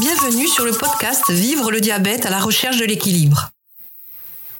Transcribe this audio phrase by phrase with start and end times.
[0.00, 3.50] Bienvenue sur le podcast Vivre le diabète à la recherche de l'équilibre.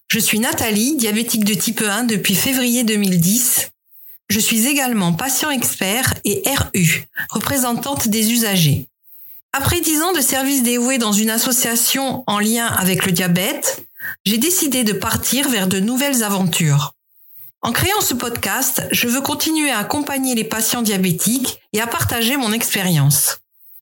[0.08, 3.70] Je suis Nathalie, diabétique de type 1 depuis février 2010.
[4.30, 8.88] Je suis également patient expert et RU, représentante des usagers.
[9.52, 13.86] Après dix ans de service dévoué dans une association en lien avec le diabète,
[14.26, 16.94] j'ai décidé de partir vers de nouvelles aventures.
[17.62, 22.36] En créant ce podcast, je veux continuer à accompagner les patients diabétiques et à partager
[22.36, 23.38] mon expérience.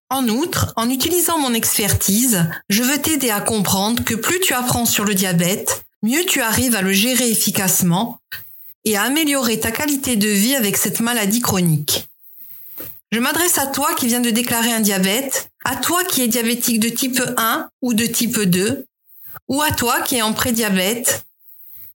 [0.09, 4.87] En outre, en utilisant mon expertise, je veux t'aider à comprendre que plus tu apprends
[4.87, 8.21] sur le diabète, mieux tu arrives à le gérer efficacement
[8.85, 12.09] et à améliorer ta qualité de vie avec cette maladie chronique.
[13.11, 16.79] Je m'adresse à toi qui viens de déclarer un diabète, à toi qui es diabétique
[16.79, 18.87] de type 1 ou de type 2,
[19.49, 21.25] ou à toi qui es en prédiabète,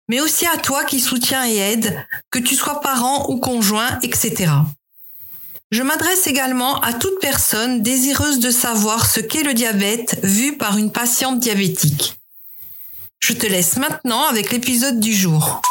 [0.09, 4.51] mais aussi à toi qui soutiens et aide, que tu sois parent ou conjoint, etc.
[5.71, 10.77] Je m'adresse également à toute personne désireuse de savoir ce qu'est le diabète vu par
[10.77, 12.19] une patiente diabétique.
[13.19, 15.61] Je te laisse maintenant avec l'épisode du jour.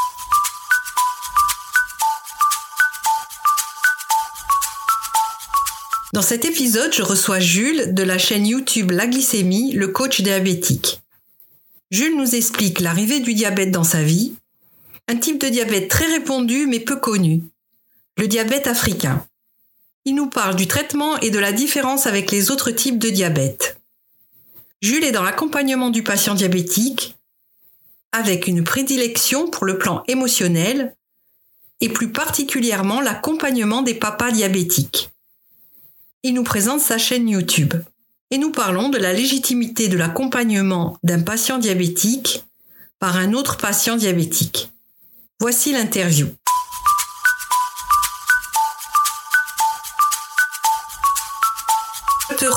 [6.15, 11.03] Dans cet épisode, je reçois Jules de la chaîne YouTube La Glycémie, le coach diabétique.
[11.91, 14.33] Jules nous explique l'arrivée du diabète dans sa vie,
[15.09, 17.43] un type de diabète très répandu mais peu connu,
[18.17, 19.27] le diabète africain.
[20.05, 23.79] Il nous parle du traitement et de la différence avec les autres types de diabète.
[24.81, 27.17] Jules est dans l'accompagnement du patient diabétique
[28.13, 30.95] avec une prédilection pour le plan émotionnel
[31.81, 35.11] et plus particulièrement l'accompagnement des papas diabétiques.
[36.23, 37.75] Il nous présente sa chaîne YouTube
[38.31, 42.45] et nous parlons de la légitimité de l'accompagnement d'un patient diabétique
[42.99, 44.71] par un autre patient diabétique.
[45.41, 46.29] Voici l'interview.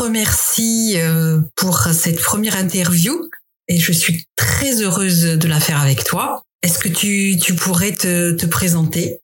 [0.04, 3.30] Remercie euh, pour cette première interview
[3.68, 6.44] et je suis très heureuse de la faire avec toi.
[6.62, 9.20] Est-ce que tu, tu pourrais te, te présenter?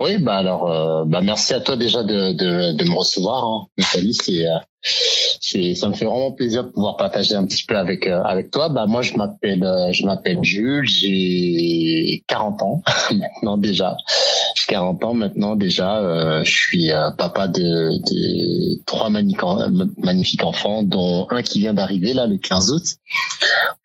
[0.00, 3.44] Oui, bah alors, euh, bah merci à toi déjà de, de, de me recevoir.
[3.44, 3.66] Hein.
[3.80, 4.58] Salut, c'est euh,
[5.40, 8.50] c'est ça me fait vraiment plaisir de pouvoir partager un petit peu avec euh, avec
[8.50, 8.68] toi.
[8.68, 13.96] Bah moi je m'appelle euh, je m'appelle Jules, j'ai 40 ans maintenant déjà.
[14.56, 15.98] J'ai 40 ans maintenant déjà.
[15.98, 17.98] Euh, je suis papa de,
[18.84, 22.84] trois magnifiques enfants, dont un qui vient d'arriver là le 15 août.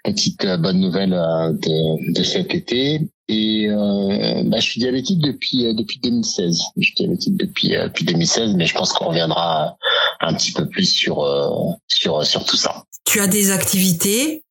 [0.04, 3.00] Petite bonne nouvelle de, cet été.
[3.30, 6.62] Et euh, bah, je suis diabétique depuis depuis 2016.
[6.78, 9.78] Je suis diabétique depuis depuis 2016, mais je pense qu'on reviendra
[10.24, 11.50] un petit peu plus sur euh,
[11.88, 12.84] sur sur tout ça.
[13.06, 14.44] Tu as des activités?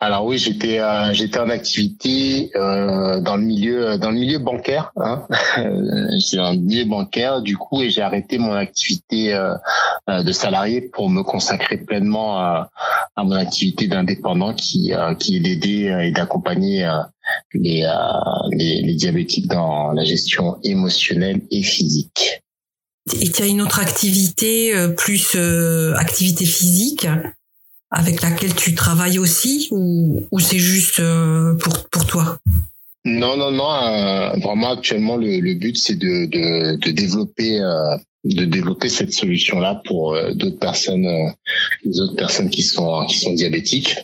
[0.00, 4.92] Alors oui, j'étais euh, j'étais en activité euh, dans le milieu dans le milieu bancaire.
[4.96, 5.26] Hein.
[6.20, 9.36] c'est un milieu bancaire du coup et j'ai arrêté mon activité
[10.08, 12.70] de salarié pour me consacrer pleinement à,
[13.16, 16.88] à mon activité d'indépendant qui qui est d'aider et d'accompagner
[17.54, 17.84] les,
[18.52, 22.44] les les diabétiques dans la gestion émotionnelle et physique.
[23.20, 27.06] Et tu as une autre activité euh, plus euh, activité physique
[27.90, 32.38] avec laquelle tu travailles aussi ou, c'est juste euh, pour pour toi?
[33.04, 37.58] Non non non vraiment actuellement le, le but c'est de, de, de développer
[38.24, 41.06] de développer cette solution là pour d'autres personnes
[41.84, 43.96] les autres personnes qui sont qui sont diabétiques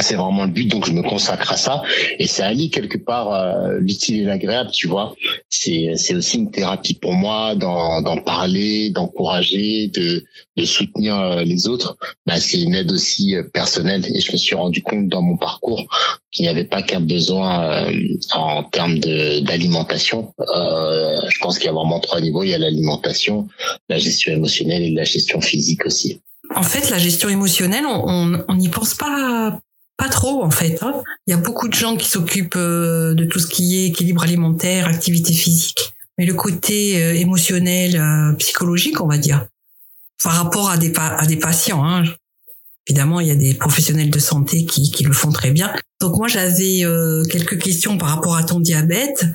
[0.00, 1.82] c'est vraiment le but donc je me consacre à ça.
[2.18, 5.14] Et ça allie quelque part euh, l'utile et l'agréable tu vois.
[5.48, 10.24] C'est c'est aussi une thérapie pour moi d'en d'en parler d'encourager de
[10.56, 11.96] de soutenir euh, les autres.
[12.26, 14.04] Bah c'est une aide aussi euh, personnelle.
[14.14, 15.86] Et je me suis rendu compte dans mon parcours
[16.30, 17.86] qu'il n'y avait pas qu'un besoin
[18.34, 20.34] en termes de d'alimentation.
[20.38, 22.42] Je pense qu'il y a vraiment trois niveaux.
[22.42, 23.48] Il y a l'alimentation
[23.88, 26.20] la gestion émotionnelle et la gestion physique aussi
[26.56, 29.60] en fait, la gestion émotionnelle, on n'y pense pas
[29.96, 30.82] pas trop en fait.
[30.82, 31.02] Hein.
[31.26, 34.22] Il y a beaucoup de gens qui s'occupent euh, de tout ce qui est équilibre
[34.22, 39.46] alimentaire, activité physique, mais le côté euh, émotionnel, euh, psychologique, on va dire,
[40.22, 41.84] par rapport à des à des patients.
[41.84, 42.04] Hein.
[42.88, 45.72] Évidemment, il y a des professionnels de santé qui, qui le font très bien.
[46.00, 46.84] Donc moi, j'avais
[47.28, 49.26] quelques questions par rapport à ton diabète.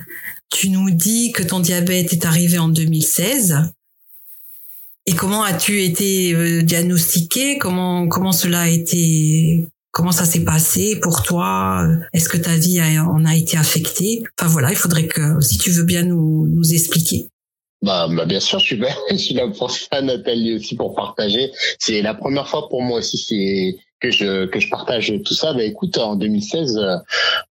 [0.48, 3.74] Tu nous dis que ton diabète est arrivé en 2016.
[5.06, 7.58] Et comment as-tu été diagnostiqué?
[7.58, 11.86] Comment comment cela a été Comment ça s'est passé pour toi?
[12.14, 14.22] Est-ce que ta vie en a été affectée?
[14.40, 17.28] Enfin voilà, il faudrait que, si tu veux bien nous, nous expliquer.
[17.82, 21.50] Bah, bah bien sûr, je suis, je suis là pour ça, Nathalie aussi pour partager.
[21.78, 25.52] C'est la première fois pour moi aussi, c'est que je que je partage tout ça.
[25.52, 26.78] Bah écoute, en 2016,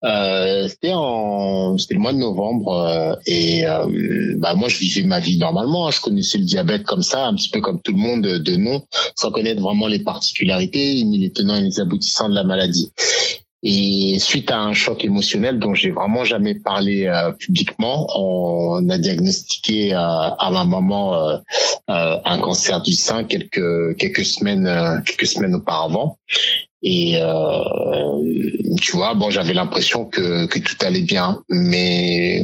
[0.04, 5.04] euh, c'était en c'était le mois de novembre euh, et euh, bah moi je vivais
[5.04, 5.88] ma vie normalement.
[5.88, 5.92] Hein.
[5.92, 8.84] Je connaissais le diabète comme ça, un petit peu comme tout le monde de nom,
[9.16, 12.92] sans connaître vraiment les particularités ni les tenants et les aboutissants de la maladie.
[13.64, 18.98] Et suite à un choc émotionnel dont j'ai vraiment jamais parlé euh, publiquement, on a
[18.98, 21.38] diagnostiqué euh, à ma maman euh,
[21.88, 26.18] un cancer du sein quelques quelques semaines quelques semaines auparavant.
[26.82, 27.20] Et
[28.82, 32.44] tu vois, bon, j'avais l'impression que que tout allait bien, mais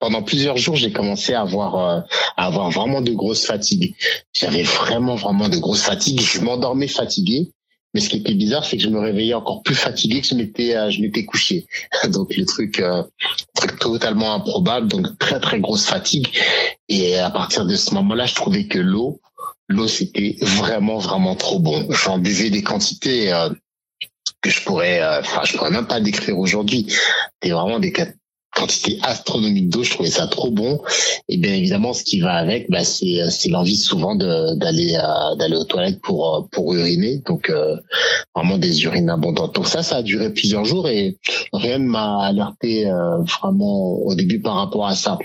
[0.00, 2.06] pendant plusieurs jours, j'ai commencé à avoir
[2.38, 3.94] à avoir vraiment de grosses fatigues.
[4.32, 6.22] J'avais vraiment vraiment de grosses fatigues.
[6.22, 7.50] Je m'endormais fatigué
[7.94, 10.34] mais ce qui était bizarre, c'est que je me réveillais encore plus fatigué que je
[10.34, 11.66] m'étais euh, je m'étais couché.
[12.08, 13.04] Donc le truc, euh,
[13.54, 16.28] truc totalement improbable, donc très très grosse fatigue.
[16.88, 19.20] Et à partir de ce moment-là, je trouvais que l'eau,
[19.68, 21.86] l'eau c'était vraiment vraiment trop bon.
[21.90, 23.48] J'en buvais des quantités euh,
[24.40, 26.86] que je pourrais, enfin je pourrais même pas décrire aujourd'hui.
[27.40, 27.92] C'était vraiment des
[28.54, 29.82] quantité astronomique d'eau.
[29.82, 30.80] Je trouvais ça trop bon.
[31.28, 34.98] Et bien évidemment, ce qui va avec, bah, c'est c'est l'envie souvent d'aller
[35.38, 37.22] d'aller aux toilettes pour euh, pour uriner.
[37.26, 37.76] Donc euh,
[38.34, 39.54] vraiment des urines abondantes.
[39.54, 41.18] Donc ça, ça a duré plusieurs jours et
[41.52, 45.18] rien ne m'a alerté euh, vraiment au début par rapport à ça.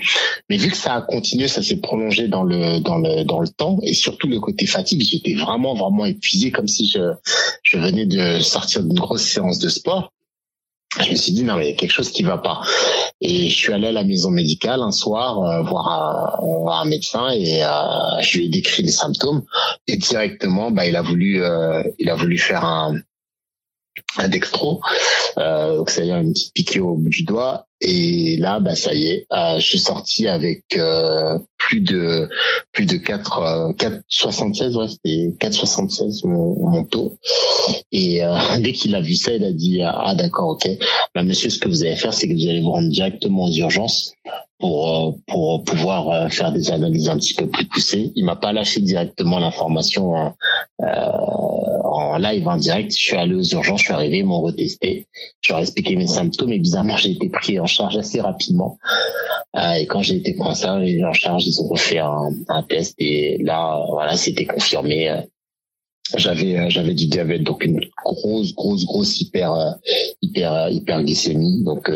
[0.48, 3.48] Mais vu que ça a continué, ça s'est prolongé dans le dans le dans le
[3.48, 7.12] temps et surtout le côté fatigue, j'étais vraiment vraiment épuisé comme si je
[7.62, 10.12] je venais de sortir d'une grosse séance de sport
[10.98, 12.60] je me suis dit non mais il y a quelque chose qui va pas.
[13.20, 17.30] Et je suis allé à la maison médicale un soir euh, voir, un, un, médecin
[17.30, 19.42] et euh, je lui ai décrit les symptômes.
[19.86, 22.96] Et directement bah il a voulu euh, il a voulu faire un
[24.28, 24.80] dextro,
[25.38, 27.66] euh, donc c'est-à-dire une petite piqûre au bout du doigt.
[27.82, 32.28] Et là, bah ça y est, euh, je suis sorti avec euh, plus de
[32.72, 37.16] plus de 4 4,76, ouais, c'était 4,76 mon, mon taux.
[37.90, 40.68] Et euh, dès qu'il a vu ça, il a dit ah d'accord, ok,
[41.14, 43.52] bah monsieur, ce que vous allez faire, c'est que vous allez vous rendre directement aux
[43.52, 44.12] urgences
[44.60, 48.12] pour euh, pour pouvoir euh, faire des analyses un petit peu plus poussées.
[48.14, 50.34] Il m'a pas lâché directement l'information hein,
[50.82, 50.84] euh,
[51.84, 52.92] en live, en direct.
[52.92, 55.06] Je suis allé aux urgences, je suis arrivé, ils m'ont retesté.
[55.40, 58.78] Je leur ai expliqué mes symptômes et bizarrement, j'ai été pris en charge assez rapidement.
[59.56, 60.54] Euh, et quand j'ai été pris en
[61.12, 65.22] charge, ils ont refait un, un test et là, voilà, c'était confirmé.
[66.16, 69.76] J'avais j'avais du diabète, donc une grosse grosse grosse hyper
[70.20, 71.62] hyper hyperglycémie.
[71.62, 71.88] Donc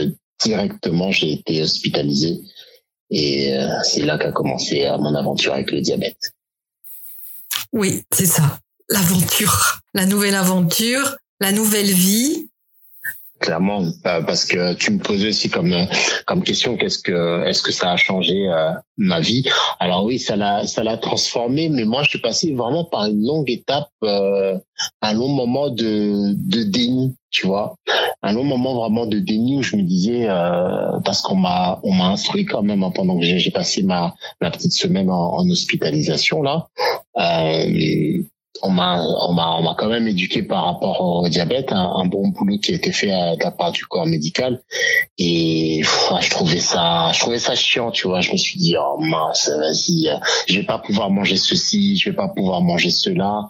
[0.44, 2.40] directement, j'ai été hospitalisé
[3.14, 6.32] et euh, c'est là qu'a commencé euh, mon aventure avec le diabète.
[7.72, 8.58] Oui, c'est ça.
[8.88, 12.48] L'aventure, la nouvelle aventure, la nouvelle vie.
[13.38, 15.74] Clairement, euh, parce que tu me posais aussi comme
[16.26, 18.50] comme question, qu'est-ce que est-ce que ça a changé
[18.96, 19.44] ma vie?
[19.78, 23.24] Alors oui, ça l'a ça l'a transformé, mais moi je suis passé vraiment par une
[23.24, 27.74] longue étape, un long moment de de déni tu vois
[28.24, 31.92] un long moment vraiment de déni où je me disais euh, parce qu'on m'a on
[31.92, 35.48] m'a instruit quand même hein, pendant que j'ai passé ma ma petite semaine en, en
[35.50, 36.68] hospitalisation là.
[37.18, 38.22] Euh,
[38.62, 42.06] on m'a on m'a on m'a quand même éduqué par rapport au diabète un, un,
[42.06, 44.62] bon boulot qui a été fait à, la part du corps médical.
[45.18, 48.20] Et je trouvais ça je trouvais ça chiant tu vois.
[48.20, 50.08] Je me suis dit oh mince vas-y
[50.46, 53.48] je vais pas pouvoir manger ceci je vais pas pouvoir manger cela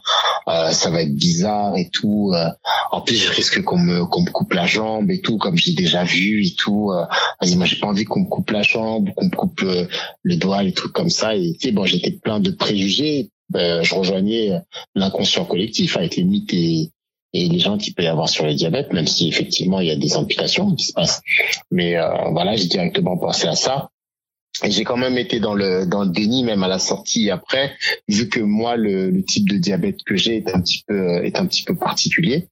[0.49, 2.49] euh, ça va être bizarre et tout euh,
[2.91, 5.73] en plus je risque qu'on me qu'on me coupe la jambe et tout comme j'ai
[5.73, 7.05] déjà vu et tout euh,
[7.41, 9.87] vas-y moi j'ai pas envie qu'on me coupe la jambe qu'on me coupe euh,
[10.23, 11.35] le doigt les trucs comme ça.
[11.35, 14.61] Et tu sais bon j'étais plein de préjugés ben, je rejoignais
[14.95, 16.91] l'inconscient collectif avec les mythes et,
[17.37, 19.97] les gens qui peut y avoir sur le diabète, même si effectivement il y a
[19.97, 21.21] des amputations qui se passent.
[21.73, 23.91] Mais euh, voilà, j'ai directement pensé à ça.
[24.63, 27.73] J'ai quand même été dans le dans le déni même à la sortie après,
[28.09, 31.41] vu que moi le, le type de diabète que j'ai est un petit peu est
[31.41, 32.47] un petit peu particulier.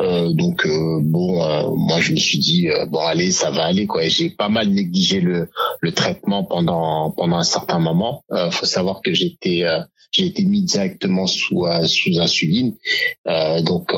[0.00, 3.86] Euh, donc euh, bon, euh, moi je me suis dit bon allez ça va aller
[3.86, 4.08] quoi.
[4.08, 8.24] J'ai pas mal négligé le le traitement pendant pendant un certain moment.
[8.50, 9.64] faut savoir que j'étais
[10.12, 12.76] j'ai été mis directement sous euh, sous insuline,
[13.26, 13.92] euh, donc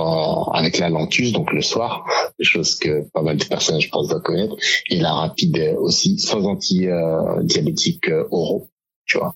[0.52, 2.06] avec la lentus, donc le soir,
[2.40, 4.56] chose que pas mal de personnes je pense doivent connaître,
[4.88, 8.68] et la rapide aussi, sans anti-diabétique euh, oraux,
[9.06, 9.34] tu vois.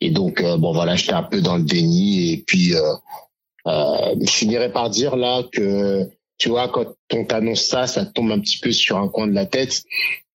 [0.00, 2.72] Et donc bon voilà, j'étais un peu dans le déni, et puis
[3.66, 8.40] je finirais par dire là que tu vois quand on t'annonce ça, ça tombe un
[8.40, 9.82] petit peu sur un coin de la tête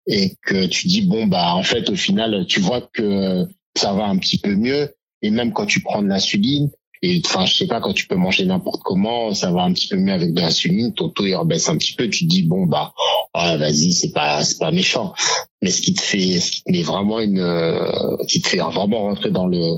[0.05, 4.05] et que tu dis bon bah en fait au final tu vois que ça va
[4.05, 6.69] un petit peu mieux et même quand tu prends de l'insuline,
[7.03, 9.87] et enfin, je sais pas, quand tu peux manger n'importe comment, ça va un petit
[9.87, 12.43] peu mieux avec de l'insuline, ton taux il rebaisse un petit peu, tu te dis
[12.43, 12.93] bon bah,
[13.35, 15.13] vas-y, c'est pas c'est pas méchant.
[15.61, 18.57] Mais ce qui te fait, ce qui te met vraiment une, euh, qui te fait
[18.57, 19.77] vraiment rentrer dans le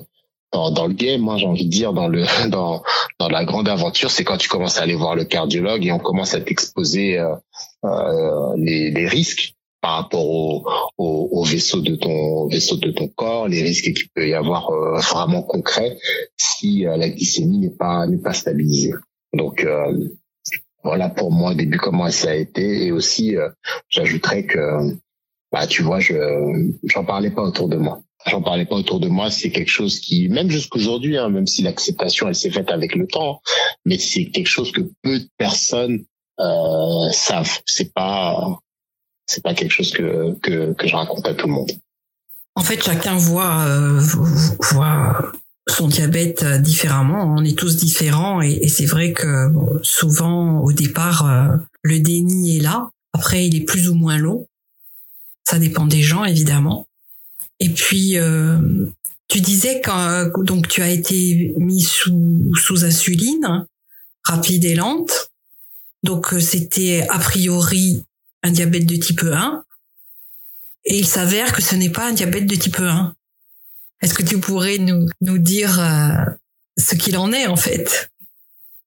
[0.52, 2.82] dans, dans le game, moi j'ai envie de dire dans le dans
[3.20, 6.00] dans la grande aventure, c'est quand tu commences à aller voir le cardiologue et on
[6.00, 7.36] commence à t'exposer euh,
[7.84, 10.66] euh, les, les risques par rapport au,
[10.98, 14.70] au, au, vaisseau de ton vaisseau de ton corps, les risques qu'il peut y avoir
[14.70, 15.98] euh, vraiment concrets
[16.38, 18.94] si euh, la glycémie n'est pas n'est pas stabilisée.
[19.34, 20.10] Donc euh,
[20.84, 23.36] voilà pour moi au début comment ça a été et aussi
[23.90, 24.98] j'ajouterais que
[25.52, 26.16] bah tu vois je
[26.86, 30.00] j'en parlais pas autour de moi j'en parlais pas autour de moi, c'est quelque chose
[30.00, 33.42] qui, même jusqu'aujourd'hui, hein, même si l'acceptation elle s'est faite avec le temps,
[33.86, 36.06] mais c'est quelque chose que peu de personnes
[36.40, 37.60] euh, savent.
[37.66, 38.60] C'est pas,
[39.30, 41.72] c'est pas quelque chose que, que, je raconte à tout le monde.
[42.56, 44.02] En fait, chacun voit euh,
[44.72, 45.32] voit
[45.70, 47.36] son diabète euh, différemment.
[47.38, 49.52] On est tous différents et, c'est vrai que
[49.84, 52.90] souvent au départ euh, le déni est là.
[53.14, 54.48] Après, il est plus ou moins long.
[55.48, 56.88] Ça dépend des gens évidemment.
[57.60, 58.16] Et puis,
[59.28, 63.66] tu disais que donc tu as été mis sous, sous insuline,
[64.24, 65.32] rapide et lente.
[66.04, 68.04] Donc c'était a priori
[68.44, 69.64] un diabète de type 1.
[70.86, 73.14] Et il s'avère que ce n'est pas un diabète de type 1.
[74.02, 76.26] Est-ce que tu pourrais nous, nous dire euh,
[76.78, 78.12] ce qu'il en est en fait?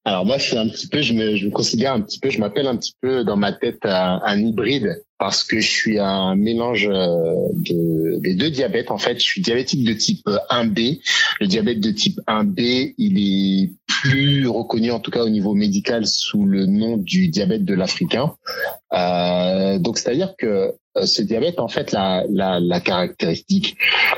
[0.04, 2.40] Alors moi, je un petit peu, je me, je me considère un petit peu, je
[2.40, 6.88] m'appelle un petit peu dans ma tête un hybride parce que je suis un mélange
[6.90, 8.90] euh, de, des deux diabètes.
[8.90, 11.00] En fait, je suis diabétique de type 1B.
[11.38, 16.08] Le diabète de type 1B, il est plus reconnu, en tout cas au niveau médical,
[16.08, 18.34] sous le nom du diabète de l'Africain.
[18.92, 20.72] Euh, donc, c'est-à-dire que euh,
[21.04, 23.76] ce diabète, en fait, la, la, la caractéristique,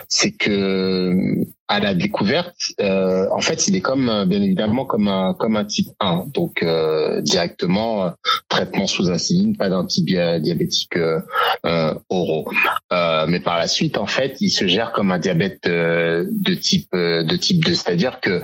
[0.08, 5.34] c'est que à la découverte, euh, en fait, il est comme, bien évidemment, comme un
[5.34, 8.12] comme un type 1, donc euh, directement
[8.48, 11.20] traitement sous insuline, pas d'antidiabétique euh,
[11.64, 12.50] euh, oraux.
[12.92, 16.90] Euh, mais par la suite, en fait, il se gère comme un diabète de type
[16.92, 18.42] de type 2, c'est-à-dire que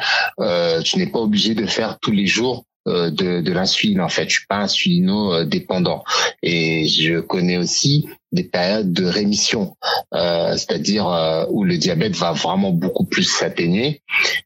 [0.83, 3.11] tu n'es pas obligé de faire tous les jours de,
[3.41, 4.25] de l'insuline en fait.
[4.25, 6.03] Je suis pas insulino dépendant
[6.43, 9.77] et je connais aussi des périodes de rémission,
[10.15, 14.03] euh, c'est-à-dire euh, où le diabète va vraiment beaucoup plus s'atténuer.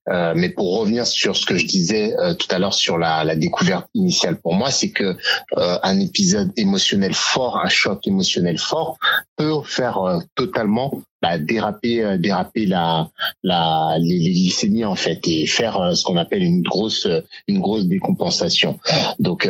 [0.08, 3.24] Euh, mais pour revenir sur ce que je disais euh, tout à l'heure sur la,
[3.24, 5.16] la, découverte initiale pour moi, c'est que
[5.56, 8.98] euh, un épisode émotionnel fort, un choc émotionnel fort,
[9.36, 13.08] peut faire totalement bah, déraper déraper la,
[13.42, 17.08] la les, les, glycémies en fait et faire ce qu'on appelle une grosse
[17.48, 18.78] une grosse décompensation.
[19.18, 19.48] Donc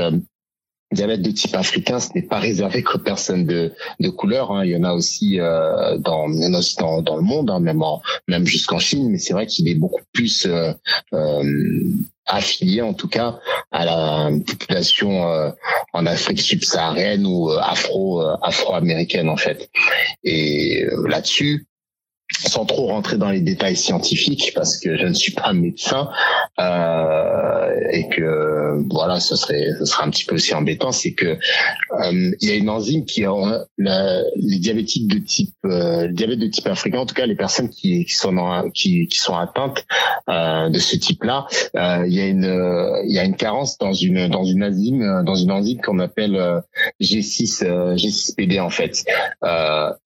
[0.92, 4.52] diabète de type africain, ce n'est pas réservé qu'aux personnes de, de couleur.
[4.52, 4.64] Hein.
[4.64, 8.78] Il y en a aussi euh, dans, dans, le monde, hein, même en, même jusqu'en
[8.78, 9.10] Chine.
[9.10, 10.72] Mais c'est vrai qu'il est beaucoup plus euh,
[11.12, 11.42] euh,
[12.26, 13.38] affilié, en tout cas,
[13.70, 15.50] à la population euh,
[15.92, 19.70] en Afrique subsaharienne ou euh, afro euh, afro-américaine en fait.
[20.22, 21.66] Et là-dessus,
[22.46, 26.08] sans trop rentrer dans les détails scientifiques parce que je ne suis pas médecin
[26.60, 31.26] euh, et que voilà ce serait ce serait un petit peu aussi embêtant c'est que
[31.26, 31.36] euh,
[32.40, 33.24] il y a une enzyme qui
[33.76, 38.04] les diabétiques de type euh, diabète de type africain en tout cas les personnes qui,
[38.04, 38.34] qui sont
[38.74, 39.84] qui, qui sont atteintes
[40.28, 43.78] euh, de ce type là euh, il y a une il y a une carence
[43.78, 46.62] dans une dans une enzyme dans une enzyme qu'on appelle
[47.00, 47.64] G6
[47.96, 49.04] G6PD en fait.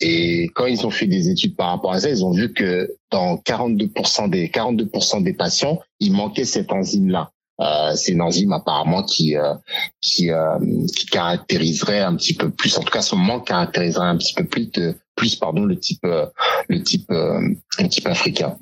[0.01, 2.91] Et quand ils ont fait des études par rapport à ça ils ont vu que
[3.11, 7.31] dans 42% des 42% des patients, il manquait cette enzyme-là.
[7.61, 9.55] Euh, c'est une enzyme apparemment qui euh,
[10.01, 10.59] qui, euh,
[10.97, 14.45] qui caractériserait un petit peu plus, en tout cas son manque caractériserait un petit peu
[14.45, 16.27] plus de plus pardon le type euh,
[16.69, 18.57] le type le type africain.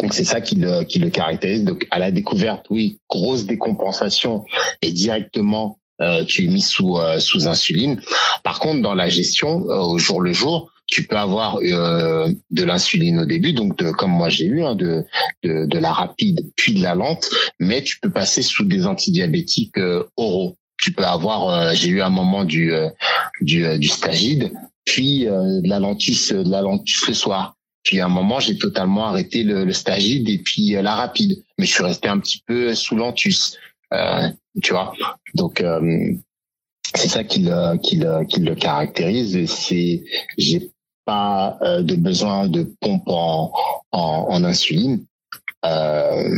[0.00, 1.64] Donc c'est ça qui le qui le caractérise.
[1.64, 4.44] Donc à la découverte, oui, grosse décompensation
[4.80, 5.78] et directement
[6.26, 8.00] tu es mis sous sous insuline.
[8.42, 13.20] Par contre, dans la gestion au jour le jour, tu peux avoir euh, de l'insuline
[13.20, 15.04] au début, donc de, comme moi j'ai eu, hein, de,
[15.42, 19.78] de, de, la rapide puis de la lente, mais tu peux passer sous des antidiabétiques
[19.78, 20.56] euh, oraux.
[20.78, 22.72] Tu peux avoir, euh, j'ai eu un moment du
[23.40, 24.52] du, du stagide,
[24.84, 27.56] puis de la lentus, de la lentus le soir.
[27.82, 31.66] Puis à un moment, j'ai totalement arrêté le, le stagide et puis la rapide, mais
[31.66, 33.56] je suis resté un petit peu sous lentus,
[34.62, 34.92] tu vois.
[35.34, 35.62] Donc
[36.94, 39.50] c'est ça qui le, qui le, qui le caractérise.
[39.50, 40.04] C'est,
[40.38, 40.70] j'ai
[41.04, 43.52] pas euh, de besoin de pompe en,
[43.92, 45.04] en, en insuline.
[45.64, 46.28] Euh,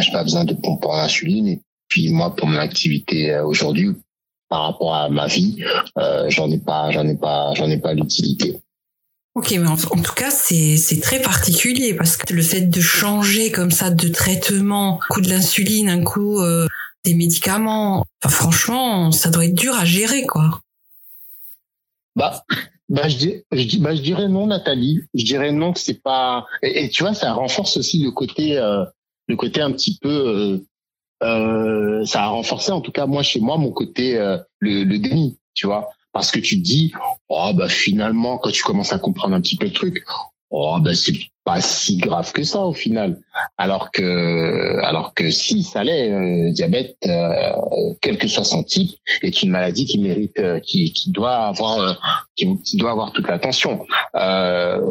[0.00, 1.48] j'ai pas besoin de pompe en insuline.
[1.48, 3.90] Et puis moi, pour mon activité euh, aujourd'hui,
[4.48, 5.64] par rapport à ma vie,
[5.98, 8.60] euh, j'en ai pas, j'en ai pas, j'en ai pas l'utilité.
[9.34, 13.50] Ok, mais en, tout cas, c'est c'est très particulier parce que le fait de changer
[13.50, 16.66] comme ça de traitement, un coup de l'insuline, un coup euh,
[17.04, 20.60] des médicaments, enfin, franchement, ça doit être dur à gérer, quoi.
[22.14, 22.44] Bah,
[22.92, 25.00] bah je, dis, je, bah, je dirais non, Nathalie.
[25.14, 26.46] Je dirais non que c'est pas.
[26.62, 28.84] Et, tu vois, ça renforce aussi le côté, euh,
[29.28, 30.10] le côté un petit peu.
[30.10, 30.58] Euh,
[31.22, 34.98] euh, ça a renforcé, en tout cas moi chez moi, mon côté euh, le, le
[34.98, 35.38] déni.
[35.54, 36.92] Tu vois, parce que tu te dis,
[37.28, 40.04] oh bah finalement, quand tu commences à comprendre un petit peu le truc,
[40.50, 43.18] oh bah c'est pas si grave que ça au final.
[43.58, 47.52] Alors que, alors que si ça l'est, euh, diabète, euh,
[48.00, 51.78] quel que soit son type, est une maladie qui mérite, euh, qui, qui doit avoir,
[51.80, 51.92] euh,
[52.36, 53.84] qui, doit avoir toute l'attention.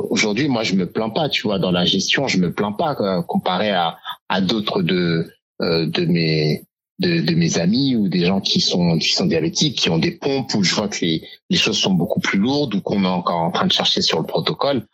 [0.10, 2.96] Aujourd'hui, moi, je me plains pas, tu vois, dans la gestion, je me plains pas
[3.28, 3.98] comparé à,
[4.30, 5.28] à d'autres de,
[5.60, 6.64] de mes
[7.00, 10.12] de, de, mes amis ou des gens qui sont qui sont diabétiques, qui ont des
[10.12, 13.08] pompes où je vois que les, les choses sont beaucoup plus lourdes ou qu'on est
[13.08, 14.86] encore en train de chercher sur le protocole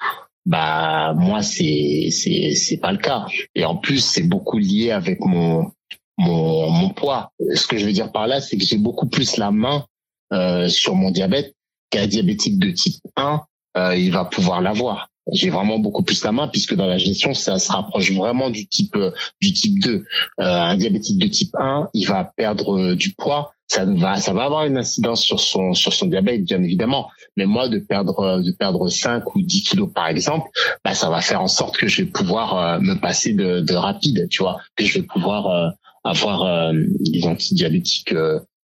[0.47, 3.25] bah moi c'est c'est c'est pas le cas.
[3.53, 5.71] Et en plus c'est beaucoup lié avec mon
[6.17, 7.33] mon mon poids.
[7.53, 9.85] Ce que je veux dire par là c'est que j'ai beaucoup plus la main
[10.31, 11.53] euh, sur mon diabète
[11.89, 13.41] qu'un diabétique de type 1
[13.77, 17.33] euh, il va pouvoir l'avoir j'ai vraiment beaucoup plus la main puisque dans la gestion
[17.33, 20.03] ça se rapproche vraiment du type euh, du type 2 euh,
[20.39, 23.53] un diabétique de type 1 il va perdre euh, du poids.
[23.69, 27.09] Ça va ça va avoir une incidence sur son sur son diabète bien évidemment.
[27.35, 30.47] Mais moi de perdre de perdre 5 ou 10 kilos par exemple
[30.85, 34.27] bah ça va faire en sorte que je vais pouvoir me passer de, de rapide
[34.29, 34.57] tu vois.
[34.77, 35.73] Que je vais pouvoir
[36.05, 38.15] avoir des antidiabétiques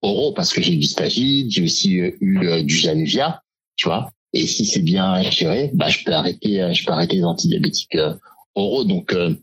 [0.01, 3.41] oraux parce que j'ai du stagide j'ai aussi eu du Januvia
[3.77, 7.17] tu vois et si c'est bien géré, bah, je peux arrêter, euh, je peux arrêter
[7.17, 8.13] les antidiabétiques euh,
[8.55, 8.83] oraux.
[8.83, 9.35] Donc, euh,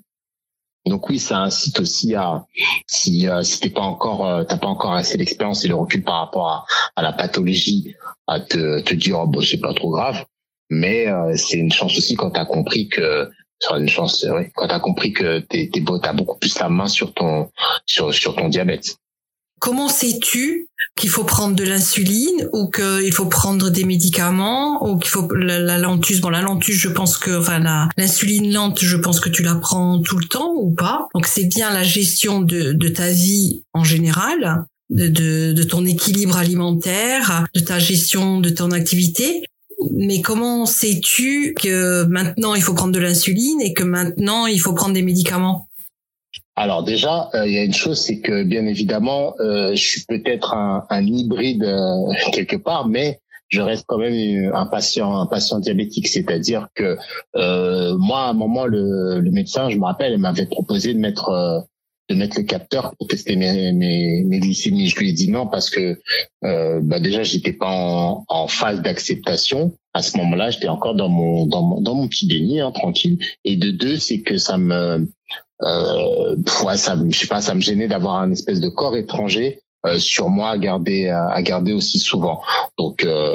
[0.86, 2.44] donc oui, ça incite aussi à
[2.86, 6.48] si si t'es pas encore t'as pas encore assez d'expérience et le recul par rapport
[6.48, 6.64] à,
[6.94, 7.96] à la pathologie,
[8.28, 10.24] à te, te dire oh, bon c'est pas trop grave,
[10.70, 13.28] mais c'est une chance aussi quand t'as compris que
[13.58, 16.86] c'est une chance ouais, quand t'as compris que t'es t'es t'as beaucoup plus la main
[16.86, 17.50] sur ton
[17.86, 18.96] sur sur ton diabète.
[19.58, 25.10] Comment sais-tu qu'il faut prendre de l'insuline ou qu'il faut prendre des médicaments ou qu'il
[25.10, 26.20] faut la, lentus?
[26.20, 27.58] Bon la lentus je pense que enfin
[27.96, 31.08] l'insuline lente je pense que tu la prends tout le temps ou pas.
[31.14, 37.60] Donc c'est bien la gestion de, ta vie en général de ton équilibre alimentaire de
[37.60, 39.42] ta gestion de ton activité.
[39.92, 44.72] Mais comment sais-tu que maintenant il faut prendre de l'insuline et que maintenant il faut
[44.72, 45.65] prendre des médicaments?
[46.56, 50.04] Alors déjà, euh, il y a une chose, c'est que bien évidemment, euh, je suis
[50.08, 55.26] peut-être un, un hybride euh, quelque part, mais je reste quand même un patient, un
[55.26, 56.08] patient diabétique.
[56.08, 56.96] C'est-à-dire que
[57.34, 61.64] moi, à un moment, le, le médecin, je me rappelle, il m'avait proposé de mettre
[62.08, 64.88] de mettre le capteur pour tester mes, mes, mes glycémies.
[64.88, 65.96] Je lui ai dit non parce que
[66.42, 69.76] bah déjà j'étais pas en, en phase d'acceptation.
[69.94, 73.18] À ce moment-là, j'étais encore dans mon dans mon dans mon petit déni, hein, tranquille.
[73.44, 75.06] Et de deux, c'est que ça me
[75.62, 79.60] euh, ouais, ça, je sais pas, ça me gênait d'avoir un espèce de corps étranger
[79.86, 82.40] euh, sur moi à garder à, garder aussi souvent.
[82.78, 83.34] Donc euh,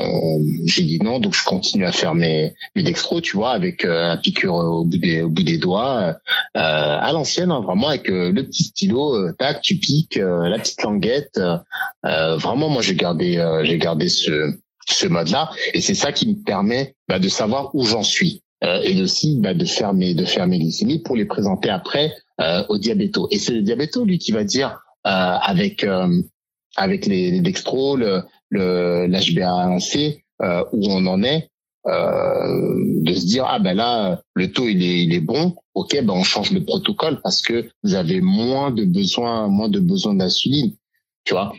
[0.65, 4.11] j'ai dit non, donc je continue à faire mes mes dextro, tu vois, avec euh,
[4.11, 6.15] un piqûre au bout des au bout des doigts,
[6.53, 11.39] à l'ancienne, hein, vraiment avec le petit stylo, tac, tu piques, la petite languette.
[12.03, 14.53] vraiment, moi j'ai gardé j'ai gardé ce
[14.87, 18.50] ce mode-là, et c'est ça qui me permet bah, de savoir où j'en suis euh,
[18.63, 22.63] et aussi bah, de faire mes de faire mes glycémies pour les présenter après euh,
[22.69, 23.27] au diabéto.
[23.31, 26.21] Et c'est le diabéto lui qui va dire euh, avec euh,
[26.75, 31.49] avec les, les dextro, le, le l'HbA1c euh, où on en est,
[31.87, 36.03] euh, de se dire ah ben là le taux il est il est bon, ok
[36.03, 40.13] ben on change le protocole parce que vous avez moins de besoin moins de besoin
[40.13, 40.73] d'insuline,
[41.25, 41.53] tu vois.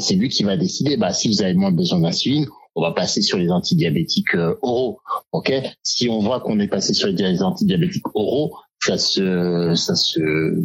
[0.00, 0.96] c'est lui qui va décider.
[0.96, 5.00] Bah si vous avez moins besoin d'insuline, on va passer sur les antidiabétiques euh, oraux.
[5.32, 10.62] Ok, si on voit qu'on est passé sur les antidiabétiques oraux, ça se ça se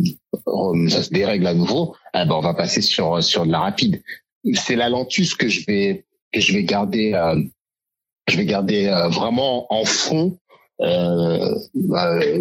[0.89, 1.95] ça se dérègle à nouveau.
[2.13, 4.01] Eh ben on va passer sur sur de la rapide.
[4.53, 7.41] C'est la lentus que je vais que je vais garder euh,
[8.27, 10.37] je vais garder euh, vraiment en fond
[10.81, 11.55] euh,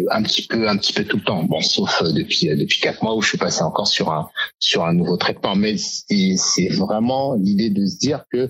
[0.09, 3.15] un petit peu un petit peu tout le temps bon sauf depuis depuis quatre mois
[3.15, 7.69] où je suis passé encore sur un sur un nouveau traitement mais c'est vraiment l'idée
[7.69, 8.49] de se dire que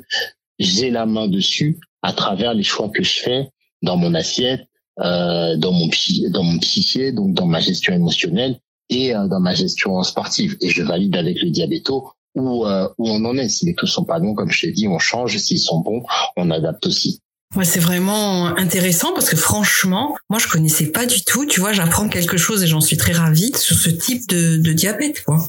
[0.61, 3.49] j'ai la main dessus à travers les choix que je fais
[3.81, 4.67] dans mon assiette,
[4.99, 5.89] euh, dans mon
[6.29, 10.57] dans mon psyché, donc dans ma gestion émotionnelle et euh, dans ma gestion sportive.
[10.61, 13.49] Et je valide avec le diabéto où euh, où on en est.
[13.49, 15.37] Si les taux sont pas bons, comme je t'ai dit, on change.
[15.37, 16.03] S'ils sont bons,
[16.37, 17.19] on adapte aussi.
[17.55, 21.45] Ouais, c'est vraiment intéressant parce que franchement, moi je connaissais pas du tout.
[21.45, 24.71] Tu vois, j'apprends quelque chose et j'en suis très ravie sur ce type de, de
[24.71, 25.39] diabète, quoi.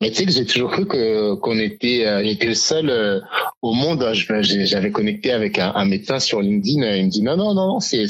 [0.00, 3.20] Mais tu sais que j'ai toujours cru que qu'on était euh, était le seul euh,
[3.62, 4.08] au monde.
[4.12, 6.96] J'avais connecté avec un, médecin sur LinkedIn.
[6.96, 8.06] Il me dit non non non non c'est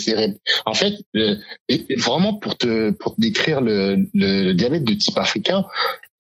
[0.66, 0.94] en fait
[1.96, 5.64] vraiment pour te pour te décrire le, le, diabète de type africain,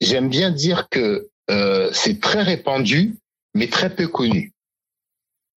[0.00, 3.16] j'aime bien dire que euh, c'est très répandu
[3.54, 4.52] mais très peu connu.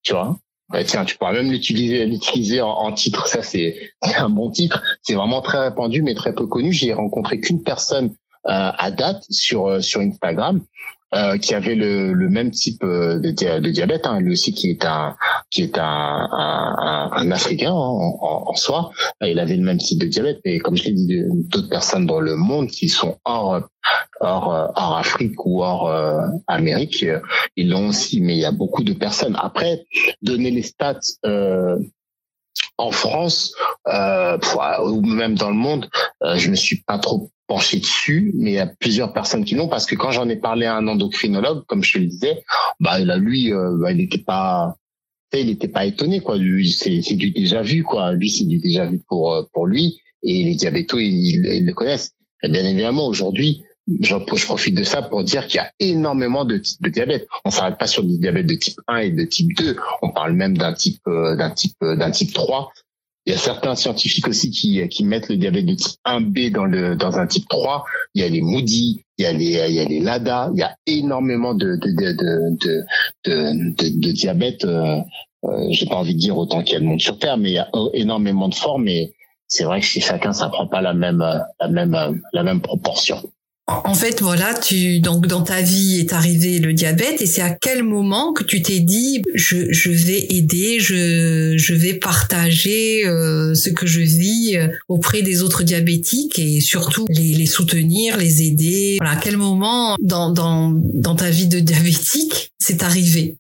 [0.04, 0.38] Tu vois?
[0.86, 3.28] Tiens, tu pourras même l'utiliser, l'utiliser en, titre.
[3.28, 4.82] Ça, c'est un bon titre.
[5.02, 6.71] C'est vraiment très répandu, mais très peu connu.
[6.71, 8.15] J'ai rencontré qu'une personne euh,
[8.46, 10.62] à date sur sur Instagram
[11.14, 14.70] euh, qui avait le, le, même type euh, de, de diabète, hein, lui aussi qui
[14.70, 15.18] est un
[15.50, 15.84] qui est un,
[16.32, 18.92] un, un Africain hein, en, en, soi.
[19.20, 22.22] Il avait le même type de diabète, mais comme je l'ai dit, d'autres personnes dans
[22.22, 23.62] le monde qui sont hors
[24.22, 27.06] hors, hors Afrique ou hors euh, Amérique,
[27.58, 28.22] ils l'ont aussi.
[28.22, 29.36] Mais il y a beaucoup de personnes.
[29.38, 29.84] Après,
[30.22, 31.00] donner les stats.
[31.26, 31.78] Euh,
[32.78, 33.54] en France
[33.88, 34.38] euh,
[34.86, 35.89] ou même dans le monde,
[36.24, 39.56] euh, je me suis pas trop penché dessus, mais il y a plusieurs personnes qui
[39.56, 42.44] l'ont parce que quand j'en ai parlé à un endocrinologue, comme je le disais,
[42.80, 44.78] bah là lui, euh, bah, il n'était pas,
[45.34, 46.38] il n'était pas étonné quoi.
[46.78, 48.13] C'est du déjà vu quoi.
[48.13, 51.74] Lui, c'est du déjà vu pour euh, pour lui et les diabétos ils, ils le
[51.74, 52.13] connaissent.
[52.41, 53.63] Bien évidemment, aujourd'hui,
[54.00, 57.28] je, profite de ça pour dire qu'il y a énormément de types de diabète.
[57.44, 59.76] On s'arrête pas sur du diabète de type 1 et de type 2.
[60.02, 62.72] On parle même d'un type euh, d'un type d'un type 3
[63.26, 66.66] il y a certains scientifiques aussi qui, qui mettent le diabète de type 1B dans
[66.66, 67.84] le dans un type 3.
[68.16, 70.50] Il y a les Moody, il y a les il y a les LADA.
[70.54, 72.84] Il y a énormément de de de
[73.26, 74.66] de de, diabète.
[74.66, 74.98] Euh,
[75.46, 77.50] euh, J'ai pas envie de dire autant qu'il y a de monde sur Terre, mais
[77.50, 78.88] il y a énormément de formes.
[78.88, 79.14] Et
[79.48, 81.24] c'est vrai que chez chacun, ça prend pas la même
[81.60, 83.22] la même la même proportion.
[83.84, 87.52] En fait, voilà, tu donc dans ta vie est arrivé le diabète et c'est à
[87.52, 93.54] quel moment que tu t'es dit je, je vais aider, je, je vais partager euh,
[93.54, 98.44] ce que je vis euh, auprès des autres diabétiques et surtout les, les soutenir, les
[98.44, 98.98] aider.
[99.00, 103.38] Voilà, à quel moment dans dans dans ta vie de diabétique c'est arrivé?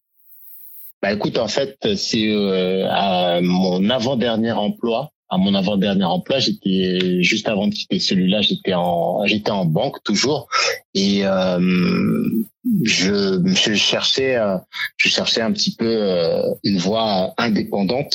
[1.01, 7.23] Bah écoute, en fait, c'est euh, à mon avant-dernier emploi à mon avant-dernier emploi, j'étais
[7.23, 10.49] juste avant de quitter celui-là, j'étais en j'étais en banque toujours
[10.93, 12.43] et euh,
[12.83, 14.57] je, je cherchais euh,
[14.97, 18.13] je cherchais un petit peu euh, une voie indépendante,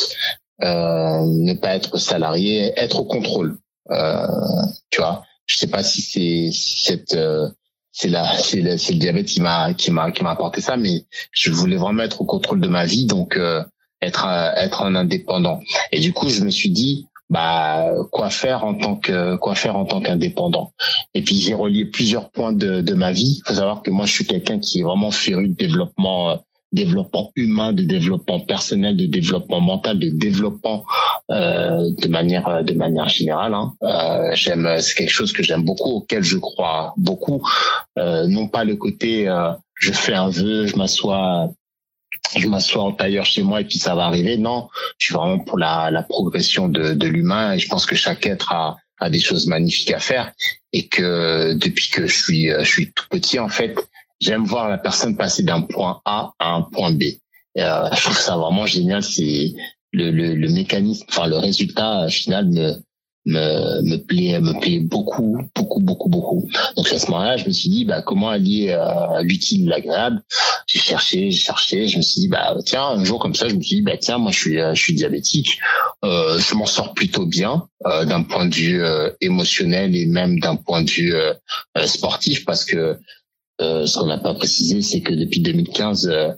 [0.63, 3.59] euh, ne pas être salarié, être au contrôle.
[4.91, 7.19] Tu vois, je sais pas si c'est cette
[7.93, 11.07] c'est la c'est le, le, diabète qui m'a qui m'a qui m'a apporté ça, mais
[11.31, 13.39] je voulais vraiment être au contrôle de ma vie, donc
[14.03, 15.61] être être un indépendant.
[15.93, 19.77] Et du coup, je me suis dit bah quoi faire en tant que quoi faire
[19.77, 20.73] en tant qu'indépendant?
[21.15, 23.41] Et puis j'ai relié plusieurs points de, de ma vie.
[23.47, 26.37] Faut savoir que moi je suis quelqu'un qui est vraiment féru de développement euh,
[26.73, 30.85] développement humain, de développement personnel, de développement mental, de développement
[31.31, 33.55] euh, de manière de manière générale.
[33.55, 33.73] Hein.
[33.83, 37.43] Euh, j'aime c'est quelque chose que j'aime beaucoup, auquel je crois beaucoup.
[37.99, 41.51] Euh, non pas le côté euh, je fais un vœu, je m'assois
[42.35, 44.37] je m'assois en tailleur chez moi et puis ça va arriver.
[44.39, 47.95] Non, je suis vraiment pour la, la progression de, de l'humain et je pense que
[47.95, 50.33] chaque être a, a des choses magnifiques à faire
[50.73, 53.77] et que depuis que je suis, je suis tout petit en fait,
[54.21, 57.03] j'aime voir la personne passer d'un point A à un point B.
[57.59, 59.03] euh, je trouve ça vraiment génial.
[59.03, 59.53] C'est
[59.93, 62.75] le, le, le mécanisme, enfin le résultat final me
[63.27, 66.49] me, me plaît me plaît beaucoup beaucoup beaucoup beaucoup.
[66.77, 70.23] Donc à ce moment-là je me suis dit bah comment allier euh, l'utile l'agréable?
[70.67, 73.55] J'ai cherché j'ai cherché je me suis dit bah tiens un jour comme ça je
[73.55, 75.59] me suis dit bah tiens moi je suis euh, je suis diabétique.
[76.05, 80.39] Euh, je m'en sors plutôt bien euh, d'un point de vue euh, émotionnel et même
[80.39, 81.15] d'un point de vue
[81.87, 82.99] sportif parce que
[83.61, 86.33] euh, ce qu'on n'a pas précisé, c'est que depuis 2015, euh,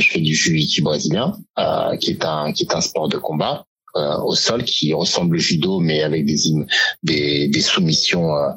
[0.00, 3.64] je fais du jiu-jitsu brésilien, euh, qui est un qui est un sport de combat.
[3.96, 6.34] Euh, au sol qui ressemble au judo mais avec des
[7.04, 8.48] des, des soumissions euh,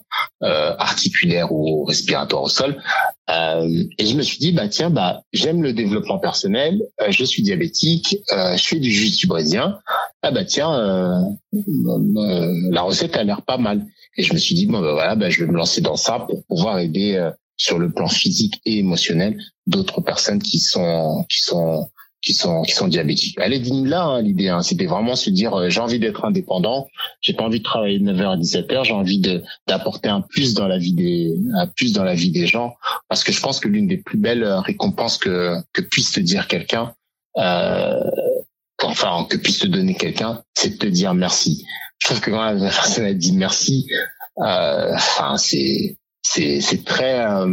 [0.42, 2.82] euh, articulaires ou respiratoires au sol.
[3.30, 8.18] Et je me suis dit bah tiens bah j'aime le développement personnel je suis diabétique
[8.32, 9.78] je fais du jiu brésilien.
[10.24, 10.72] Ah bah tiens
[11.52, 13.86] la recette a l'air pas mal.
[14.18, 16.26] Et je me suis dit bon bah voilà bah, je vais me lancer dans ça
[16.28, 21.92] pour pouvoir aider sur le plan physique et émotionnel d'autres personnes qui sont qui sont
[22.28, 23.38] qui sont qui sont diabétiques.
[23.40, 24.62] Elle est digne là hein, l'idée, hein.
[24.62, 26.90] c'était vraiment se dire euh, j'ai envie d'être indépendant,
[27.22, 30.54] j'ai pas envie de travailler de 9h à 17h, j'ai envie de d'apporter un plus
[30.54, 32.76] dans la vie des un plus dans la vie des gens
[33.08, 36.48] parce que je pense que l'une des plus belles récompenses que que puisse te dire
[36.48, 36.94] quelqu'un
[37.38, 38.04] euh,
[38.84, 41.66] enfin que puisse te donner quelqu'un, c'est de te dire merci.
[42.00, 43.88] Je trouve que quand la personne a dit merci,
[44.40, 47.48] euh, enfin c'est c'est c'est très euh,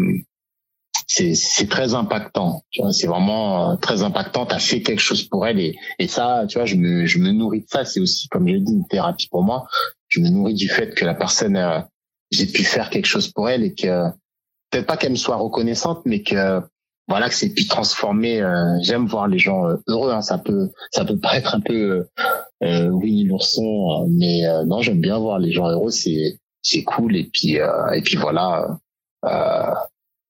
[1.07, 2.62] c'est très impactant.
[2.93, 4.47] c'est vraiment euh, très impactant.
[4.47, 7.31] T'as fait quelque chose pour elle et, et ça, tu vois, je me, je me
[7.31, 7.85] nourris de ça.
[7.85, 9.67] C'est aussi, comme je dit, une thérapie pour moi.
[10.09, 11.81] Je me nourris du fait que la personne, euh,
[12.31, 14.09] j'ai pu faire quelque chose pour elle et que
[14.71, 16.61] peut-être pas qu'elle me soit reconnaissante, mais que
[17.07, 18.40] voilà que c'est pu transformer.
[18.40, 20.12] Euh, j'aime voir les gens heureux.
[20.12, 20.23] Hein.
[20.23, 22.07] Ça peut, ça peut paraître un peu
[22.62, 25.90] euh, oui l'ourson, mais non, j'aime bien voir les gens heureux.
[25.90, 28.79] C'est c'est cool et puis et puis voilà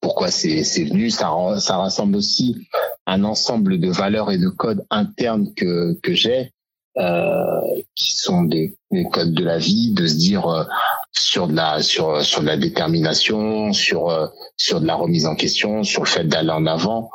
[0.05, 1.09] pourquoi c'est venu.
[1.09, 2.69] Ça, ça rassemble aussi
[3.07, 6.53] un ensemble de valeurs et de codes internes que, que j'ai,
[6.99, 7.61] euh,
[7.97, 10.65] qui sont des, des, codes de la vie, de se dire euh,
[11.13, 14.27] sur de la sur sur de la détermination, sur euh,
[14.59, 17.09] sur de la remise en question, sur le fait d'aller en avant.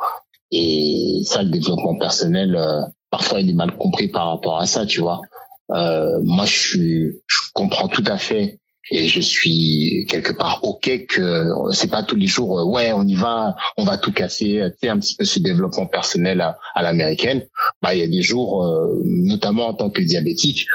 [0.50, 4.84] Et ça, le développement personnel, euh, parfois, il est mal compris par rapport à ça,
[4.84, 5.20] tu vois.
[5.68, 8.58] moi, je suis, je comprends tout à fait
[8.90, 13.06] et je suis quelque part ok que c'est pas tous les jours euh, ouais on
[13.06, 16.58] y va on va tout casser tu sais un petit peu ce développement personnel à,
[16.74, 17.42] à l'américaine
[17.82, 20.66] bah il y a des jours euh, notamment en tant que diabétique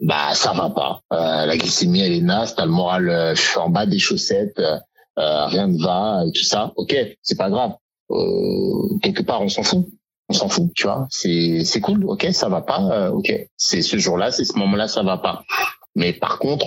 [0.00, 3.70] bah ça va pas euh, la glycémie elle est naze t'as le moral euh, en
[3.70, 4.60] bas des chaussettes
[5.16, 7.72] rien ne va et tout ça ok c'est pas grave
[9.02, 9.86] quelque part on s'en fout
[10.30, 11.06] on s'en fout, tu vois.
[11.10, 13.30] C'est c'est cool, ok, ça va pas, ok.
[13.58, 15.44] C'est ce jour-là, c'est ce moment-là, ça va pas.
[15.94, 16.64] Mais par contre,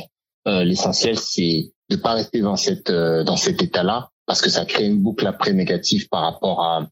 [0.47, 4.65] euh, l'essentiel, c'est de pas rester dans cette euh, dans cet état-là parce que ça
[4.65, 6.87] crée une boucle après négative par rapport à,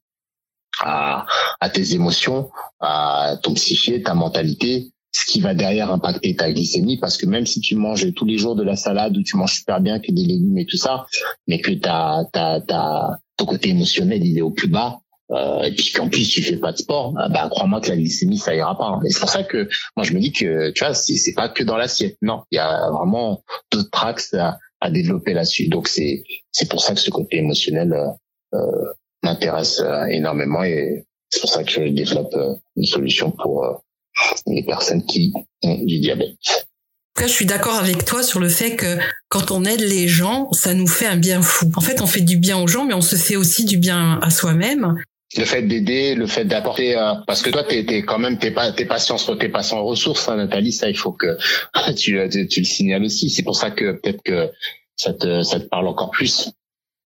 [0.82, 1.26] à,
[1.60, 6.98] à tes émotions, à ton psyché, ta mentalité, ce qui va derrière impacter ta glycémie
[6.98, 9.56] parce que même si tu manges tous les jours de la salade ou tu manges
[9.56, 11.06] super bien que des légumes et tout ça,
[11.48, 15.00] mais que ta ta ta ton côté émotionnel il est au plus bas,
[15.32, 17.96] euh, et puis qu'en plus tu fais pas de sport, ah bah crois-moi que la
[17.96, 18.86] glycémie ça ira pas.
[18.86, 19.00] Hein.
[19.06, 21.64] Et c'est pour ça que moi je me dis que tu vois c'est pas que
[21.64, 24.60] dans l'assiette, non, il y a vraiment d'autres axes à,
[24.92, 25.68] développer là-dessus.
[25.68, 28.10] Donc c'est c'est pour ça que ce côté émotionnel euh,
[28.54, 33.66] euh m'intéresse euh, énormément et c'est pour ça que je développe euh, une solution pour
[34.46, 35.34] les personnes qui
[35.64, 36.38] ont du diabète.
[36.38, 39.82] En tout cas, je suis d'accord avec toi sur le fait que quand on aide
[39.82, 41.66] les gens, ça nous fait un bien fou.
[41.76, 44.20] En fait, on fait du bien aux gens, mais on se fait aussi du bien
[44.22, 44.96] à soi-même
[45.38, 48.52] le fait d'aider, le fait d'apporter, euh, parce que toi, t'es es quand même, t'es
[48.52, 50.72] pas, t'es patient, t'es patient en ressources, hein, Nathalie.
[50.72, 51.38] Ça, il faut que
[51.96, 52.20] tu,
[52.50, 53.30] tu, le signales aussi.
[53.30, 54.50] C'est pour ça que peut-être que
[54.96, 56.50] ça te, ça te parle encore plus.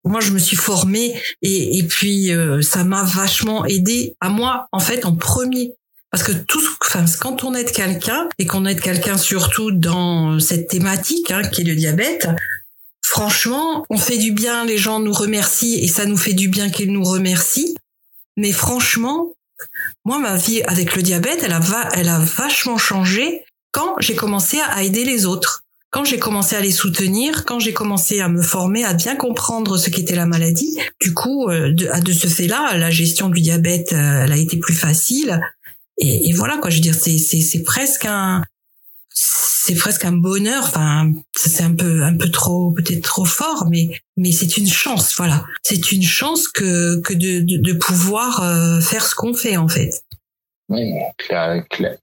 [0.05, 4.67] Moi, je me suis formée et, et puis euh, ça m'a vachement aidé à moi,
[4.71, 5.73] en fait, en premier.
[6.13, 10.67] Parce que tout, enfin, quand on aide quelqu'un et qu'on aide quelqu'un surtout dans cette
[10.67, 12.27] thématique hein, qui est le diabète,
[13.01, 16.69] franchement, on fait du bien, les gens nous remercient et ça nous fait du bien
[16.69, 17.73] qu'ils nous remercient.
[18.37, 19.33] Mais franchement,
[20.05, 25.05] moi, ma vie avec le diabète, elle a, vachement changé quand j'ai commencé à aider
[25.05, 25.63] les autres.
[25.91, 29.77] Quand j'ai commencé à les soutenir, quand j'ai commencé à me former, à bien comprendre
[29.77, 33.93] ce qu'était la maladie, du coup, euh, de, de ce fait-là, la gestion du diabète,
[33.93, 35.39] euh, elle a été plus facile.
[35.99, 38.41] Et, et voilà, quoi, je veux dire, c'est presque un,
[39.13, 40.63] c'est presque un bonheur.
[40.65, 45.15] Enfin, c'est un peu, un peu trop, peut-être trop fort, mais, mais c'est une chance.
[45.17, 49.67] Voilà, c'est une chance que que de de, pouvoir euh, faire ce qu'on fait en
[49.67, 50.03] fait.
[50.69, 50.91] Oui,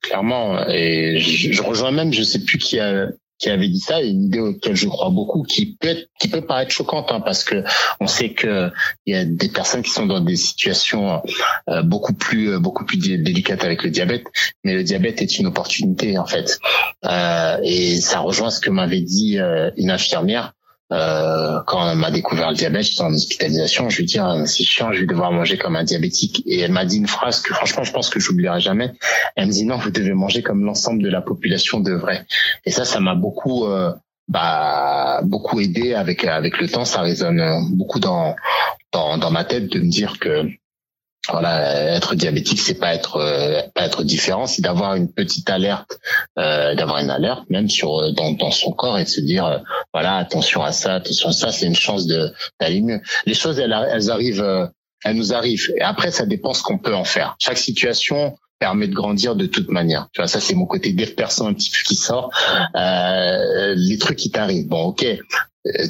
[0.03, 0.68] clairement.
[0.68, 3.09] Et je, je, rejoins même, je sais plus qui a
[3.40, 6.42] qui avait dit ça, une idée auquel je crois beaucoup, qui peut être, qui peut
[6.42, 7.64] paraître choquante, hein, parce que
[7.98, 8.70] on sait que
[9.07, 11.22] il y a des personnes qui sont dans des situations
[11.68, 14.24] euh, beaucoup plus euh, beaucoup plus délicates avec le diabète,
[14.62, 16.59] mais le diabète est une opportunité en fait,
[17.07, 20.53] euh, et ça rejoint ce que m'avait dit euh, une infirmière
[20.92, 24.64] euh, quand elle m'a découvert le diabète, j'étais en hospitalisation, je lui dis ah, c'est
[24.64, 26.42] chiant, je vais devoir manger comme un diabétique.
[26.46, 28.92] Et elle m'a dit une phrase que franchement je pense que j'oublierai jamais.
[29.37, 32.26] Elle me dit non, vous devez manger comme l'ensemble de la population devrait.
[32.64, 33.92] Et ça, ça m'a beaucoup euh,
[34.29, 36.85] bah beaucoup aidé avec avec le temps.
[36.85, 37.40] Ça résonne
[37.72, 38.35] beaucoup dans
[38.92, 40.48] dans, dans ma tête de me dire que
[41.32, 45.98] voilà, être diabétique, c'est pas être euh, pas être différent, c'est d'avoir une petite alerte,
[46.38, 49.62] euh, d'avoir une alerte même sur euh, dans, dans son corps et de se dire
[49.92, 53.00] voilà attention à ça, attention à ça, c'est une chance de d'aller mieux.
[53.26, 54.70] Les choses elles, elles arrivent,
[55.04, 57.36] elles nous arrivent et après ça dépend ce qu'on peut en faire.
[57.38, 60.08] Chaque situation permet de grandir de toute manière.
[60.12, 62.30] Tu vois, ça c'est mon côté dev perso un petit peu qui sort.
[62.76, 64.68] Euh, les trucs qui t'arrivent.
[64.68, 65.16] Bon, ok, euh,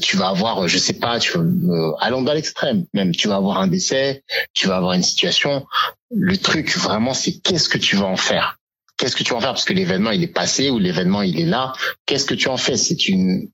[0.01, 3.61] tu vas avoir, je sais pas, tu euh, allons dans l'extrême, même tu vas avoir
[3.61, 5.67] un décès, tu vas avoir une situation.
[6.15, 8.59] Le truc vraiment, c'est qu'est-ce que tu vas en faire?
[8.97, 9.53] Qu'est-ce que tu vas en faire?
[9.53, 11.73] Parce que l'événement il est passé ou l'événement il est là.
[12.07, 12.77] Qu'est-ce que tu en fais?
[12.77, 13.49] C'est une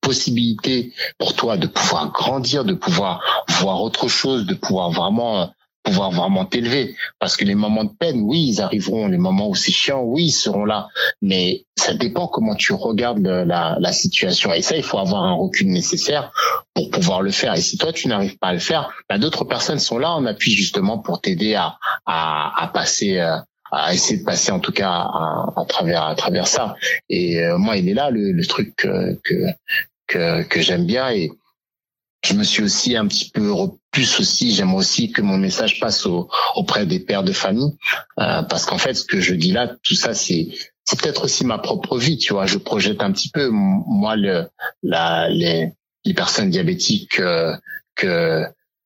[0.00, 5.50] possibilité pour toi de pouvoir grandir, de pouvoir voir autre chose, de pouvoir vraiment
[5.84, 6.96] pouvoir vraiment t'élever.
[7.20, 9.06] Parce que les moments de peine, oui, ils arriveront.
[9.06, 10.88] Les moments où c'est chiant, oui, ils seront là.
[11.22, 14.52] Mais ça dépend comment tu regardes la, la situation.
[14.52, 16.32] Et ça, il faut avoir un recul nécessaire
[16.74, 17.54] pour pouvoir le faire.
[17.54, 20.26] Et si toi, tu n'arrives pas à le faire, bah, d'autres personnes sont là en
[20.26, 23.36] appui justement pour t'aider à, à, à passer euh,
[23.70, 26.76] à essayer de passer en tout cas à, à travers à travers ça.
[27.08, 29.34] Et euh, moi, il est là le, le truc que que
[30.06, 31.30] que, que j'aime bien et
[32.24, 33.50] je me suis aussi un petit peu
[33.94, 36.04] plus aussi, j'aime aussi que mon message passe
[36.56, 37.72] auprès des pères de famille,
[38.18, 40.48] euh, parce qu'en fait, ce que je dis là, tout ça, c'est
[40.84, 42.44] c'est peut-être aussi ma propre vie, tu vois.
[42.44, 44.48] Je projette un petit peu moi le
[44.82, 45.72] la les
[46.04, 47.56] les personnes diabétiques euh,
[47.94, 48.44] que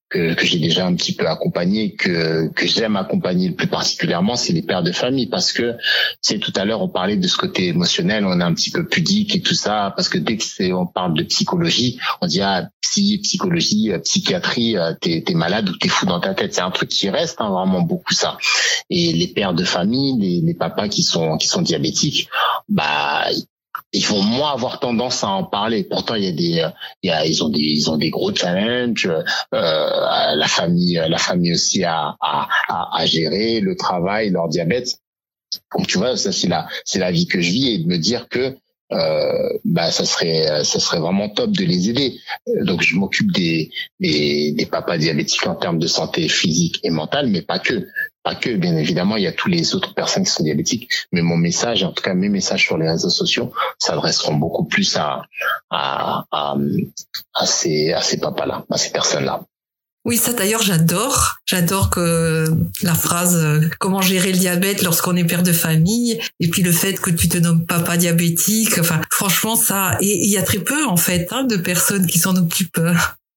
[0.09, 4.37] que, que j'ai déjà un petit peu accompagné, que, que j'aime accompagner le plus particulièrement,
[4.37, 5.75] c'est les pères de famille, parce que
[6.23, 8.87] c'est tout à l'heure on parlait de ce côté émotionnel, on est un petit peu
[8.87, 12.41] pudique et tout ça, parce que dès que c'est on parle de psychologie, on dit
[12.41, 16.55] ah psy, psychologie, euh, psychiatrie, euh, t'es es malade ou t'es fou dans ta tête,
[16.55, 18.39] c'est un truc qui reste hein, vraiment beaucoup ça.
[18.91, 22.29] Et les pères de famille, les, les papas qui sont qui sont diabétiques,
[22.69, 23.27] bah
[23.93, 25.85] ils vont moins avoir tendance à en parler.
[25.85, 26.69] Pourtant, il y a des, euh,
[27.03, 29.11] il y a, ils ont des, ils ont des gros challenges.
[29.55, 34.99] Euh, la famille, la famille aussi à, à, à, gérer le travail, leur diabète.
[35.77, 37.97] Donc tu vois, ça c'est la, c'est la vie que je vis et de me
[37.97, 38.55] dire que
[38.91, 42.19] euh, bah ça serait ça serait vraiment top de les aider.
[42.65, 43.71] Donc je m'occupe des,
[44.01, 47.87] des, des papas diabétiques en termes de santé physique et mentale, mais pas que
[48.35, 51.37] que, bien évidemment, il y a tous les autres personnes qui sont diabétiques, mais mon
[51.37, 55.27] message, en tout cas mes messages sur les réseaux sociaux, s'adresseront beaucoup plus à
[57.45, 59.43] ces, à ces papas-là, à ces personnes-là.
[60.09, 61.37] Oui, ça d'ailleurs j'adore.
[61.45, 62.47] J'adore que
[62.83, 66.19] la phrase euh, comment gérer le diabète lorsqu'on est père de famille?
[66.41, 68.79] Et puis le fait que tu te nommes papa diabétique.
[68.79, 72.19] Enfin, franchement ça et il y a très peu en fait hein, de personnes qui
[72.19, 72.81] s'en occupent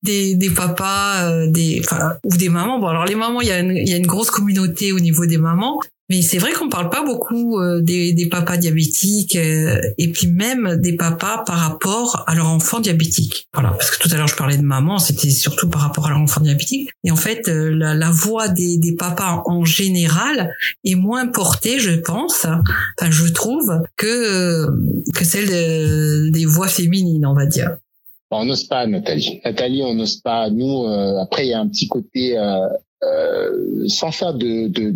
[0.04, 1.82] des, des papas, euh, des,
[2.24, 2.80] ou des mamans.
[2.80, 5.26] Bon, alors les mamans, il y, a une, y a une grosse communauté au niveau
[5.26, 9.80] des mamans, mais c'est vrai qu'on parle pas beaucoup euh, des, des, papas diabétiques euh,
[9.98, 13.48] et puis même des papas par rapport à leur enfant diabétique.
[13.54, 16.10] Voilà, parce que tout à l'heure je parlais de maman, c'était surtout par rapport à
[16.10, 16.90] leur enfant diabétique.
[17.04, 21.92] Et en fait, la, la voix des, des, papas en général est moins portée, je
[21.92, 24.68] pense, enfin je trouve, que
[25.14, 27.78] que celle des voix féminines, on va dire
[28.32, 29.42] on n'ose pas, Nathalie.
[29.44, 30.50] Nathalie, on n'ose pas.
[30.50, 32.68] Nous, euh, après, il y a un petit côté, euh,
[33.04, 34.92] euh, sans faire de, de,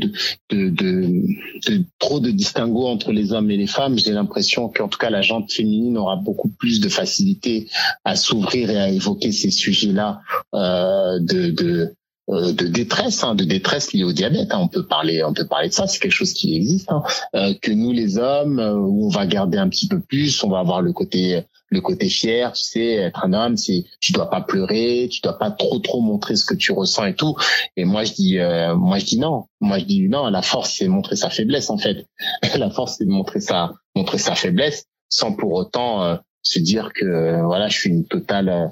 [0.50, 5.00] de, de, trop de distinguo entre les hommes et les femmes, j'ai l'impression qu'en tout
[5.00, 7.68] cas, la gente féminine aura beaucoup plus de facilité
[8.06, 10.22] à s'ouvrir et à évoquer ces sujets-là
[10.54, 11.94] de, de
[12.28, 14.52] de détresse, hein, de détresse liée au diabète.
[14.52, 14.60] Hein.
[14.60, 15.86] On peut parler, on peut parler de ça.
[15.86, 16.90] C'est quelque chose qui existe.
[16.92, 17.54] Hein.
[17.62, 20.82] que nous, les hommes, où on va garder un petit peu plus, on va avoir
[20.82, 21.44] le côté
[21.76, 25.38] le côté fier, tu sais, être un homme, c'est tu dois pas pleurer, tu dois
[25.38, 27.36] pas trop trop montrer ce que tu ressens et tout.
[27.78, 30.28] Et moi je dis, euh, moi je dis non, moi je dis non.
[30.30, 32.08] La force c'est montrer sa faiblesse en fait.
[32.58, 37.42] la force c'est montrer sa montrer sa faiblesse sans pour autant euh, se dire que
[37.44, 38.72] voilà je suis une totale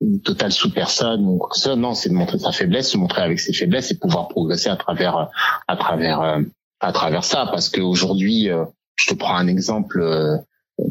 [0.00, 1.76] une totale sous personne ou ça.
[1.76, 4.76] Non, c'est de montrer sa faiblesse, se montrer avec ses faiblesses et pouvoir progresser à
[4.76, 5.28] travers
[5.68, 6.38] à travers
[6.80, 7.46] à travers ça.
[7.50, 8.50] Parce qu'aujourd'hui,
[8.96, 10.02] je te prends un exemple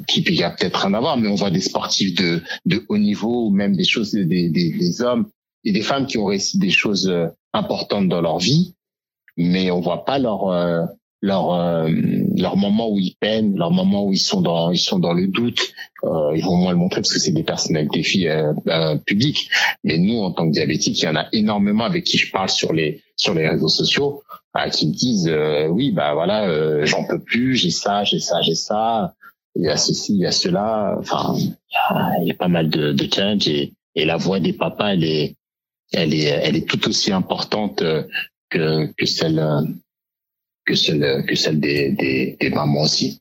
[0.07, 2.83] qui il y a peut-être rien à voir, mais on voit des sportifs de, de
[2.89, 5.27] haut niveau ou même des choses, des, des, des hommes
[5.63, 8.75] et des femmes qui ont réussi des choses euh, importantes dans leur vie,
[9.37, 10.83] mais on voit pas leur euh,
[11.23, 11.89] leur euh,
[12.35, 15.27] leur moment où ils peinent, leur moment où ils sont dans ils sont dans le
[15.27, 15.73] doute.
[16.03, 19.49] Euh, ils vont moins le montrer parce que c'est des personnalités euh, publiques.
[19.85, 22.49] Mais nous, en tant que diabétiques, il y en a énormément avec qui je parle
[22.49, 24.21] sur les sur les réseaux sociaux,
[24.73, 25.33] qui me disent
[25.69, 29.13] oui bah voilà j'en peux plus, j'ai ça, j'ai ça, j'ai ça
[29.55, 30.95] il y a ceci, il y a cela.
[30.99, 34.93] Enfin, il y a, pas mal de, de challenges et, et la voix des papas,
[34.93, 35.35] elle est,
[35.91, 38.03] elle est, elle est tout aussi importante euh,
[38.49, 39.61] que, que celle, euh,
[40.65, 43.19] que celle, que celle des, des, des mamans aussi.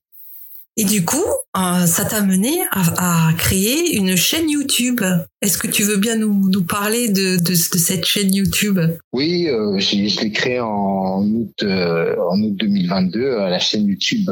[0.78, 1.22] Et du coup,
[1.54, 5.02] euh, ça t'a mené à, à, créer une chaîne YouTube.
[5.42, 8.80] Est-ce que tu veux bien nous, nous parler de, de, de, cette chaîne YouTube?
[9.12, 14.30] Oui, euh, je l'ai créée en août, en août 2022, la chaîne YouTube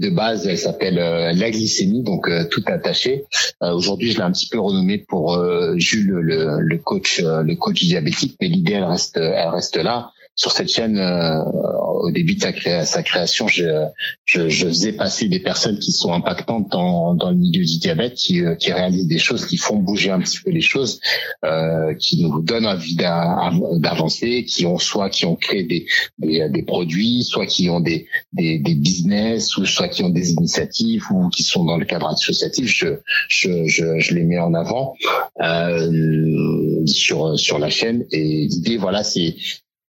[0.00, 3.24] de base, elle s'appelle euh, la glycémie, donc euh, tout attaché.
[3.62, 5.38] Euh, aujourd'hui, je l'ai un petit peu renommée pour
[5.76, 10.52] Jules, le, le coach, le coach diabétique, mais l'idée, elle reste, elle reste là sur
[10.52, 11.42] cette chaîne, euh,
[12.00, 13.64] au début de sa, création, je,
[14.24, 18.14] je, je, faisais passer des personnes qui sont impactantes dans, dans le milieu du diabète,
[18.14, 21.00] qui, euh, qui réalisent des choses, qui font bouger un petit peu les choses,
[21.44, 25.86] euh, qui nous donnent envie d'avancer, qui ont soit qui ont créé des,
[26.18, 30.32] des, des, produits, soit qui ont des, des, des business, ou soit qui ont des
[30.32, 32.66] initiatives, ou qui sont dans le cadre associatif.
[32.66, 32.88] Je,
[33.28, 34.94] je, je, je les mets en avant
[35.42, 38.06] euh, sur sur la chaîne.
[38.10, 39.34] Et l'idée, voilà, c'est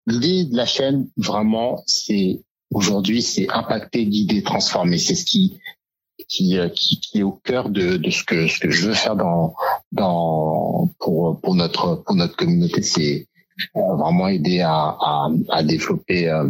[0.09, 2.41] L'idée de la chaîne, vraiment, c'est
[2.71, 4.97] aujourd'hui, c'est impacter, guider, transformer.
[4.97, 5.59] C'est ce qui
[6.27, 8.93] qui, euh, qui, qui, est au cœur de, de ce que ce que je veux
[8.93, 9.53] faire dans
[9.91, 12.81] dans pour pour notre pour notre communauté.
[12.81, 13.27] C'est
[13.75, 16.49] euh, vraiment aider à à, à développer euh,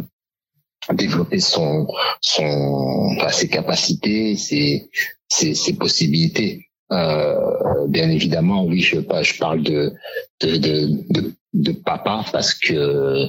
[0.94, 1.86] développer son
[2.22, 4.90] son ses capacités, ses
[5.28, 6.69] ses, ses possibilités.
[6.92, 9.94] Euh, bien évidemment, oui, je, je parle de,
[10.42, 13.28] de, de, de, de papa parce que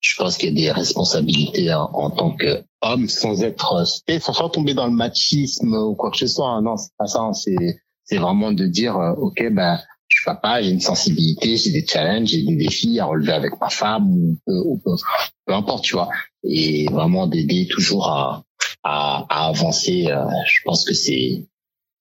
[0.00, 4.74] je pense qu'il y a des responsabilités en, en tant qu'homme sans être sans tomber
[4.74, 6.60] dans le machisme ou quoi que ce soit.
[6.60, 7.30] Non, c'est pas ça.
[7.34, 11.70] C'est c'est vraiment de dire, euh, ok, ben je suis papa, j'ai une sensibilité, j'ai
[11.70, 15.94] des challenges, j'ai des défis à relever avec ma femme ou, ou peu, importe, tu
[15.94, 16.08] vois.
[16.42, 18.42] Et vraiment d'aider toujours à,
[18.82, 20.06] à, à avancer.
[20.08, 21.46] Euh, je pense que c'est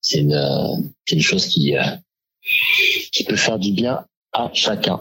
[0.02, 1.84] c'est une, une chose qui euh,
[3.12, 5.00] qui peut faire du bien à chacun.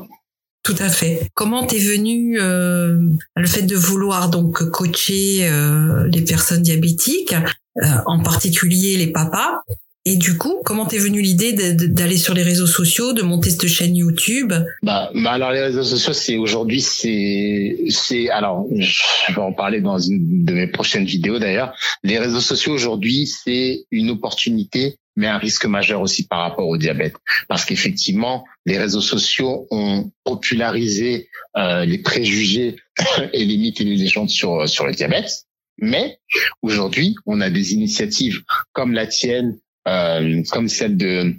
[0.63, 1.31] Tout à fait.
[1.35, 3.01] Comment t'es venu euh,
[3.37, 7.35] le fait de vouloir donc coacher euh, les personnes diabétiques,
[7.83, 9.63] euh, en particulier les papas
[10.09, 13.67] et du coup, comment t'es venu l'idée d'aller sur les réseaux sociaux, de monter cette
[13.67, 14.55] chaîne YouTube?
[14.83, 19.83] Bah, bah, alors les réseaux sociaux, c'est aujourd'hui, c'est, c'est, alors je vais en parler
[19.83, 21.75] dans une de mes prochaines vidéos d'ailleurs.
[22.03, 26.77] Les réseaux sociaux aujourd'hui, c'est une opportunité mais un risque majeur aussi par rapport au
[26.77, 27.17] diabète.
[27.49, 32.77] Parce qu'effectivement, les réseaux sociaux ont popularisé euh, les préjugés
[33.33, 35.49] et les mythes et les légendes sur, sur le diabète.
[35.79, 36.21] Mais
[36.63, 38.43] aujourd'hui, on a des initiatives
[38.73, 41.35] comme la tienne, euh, comme celle de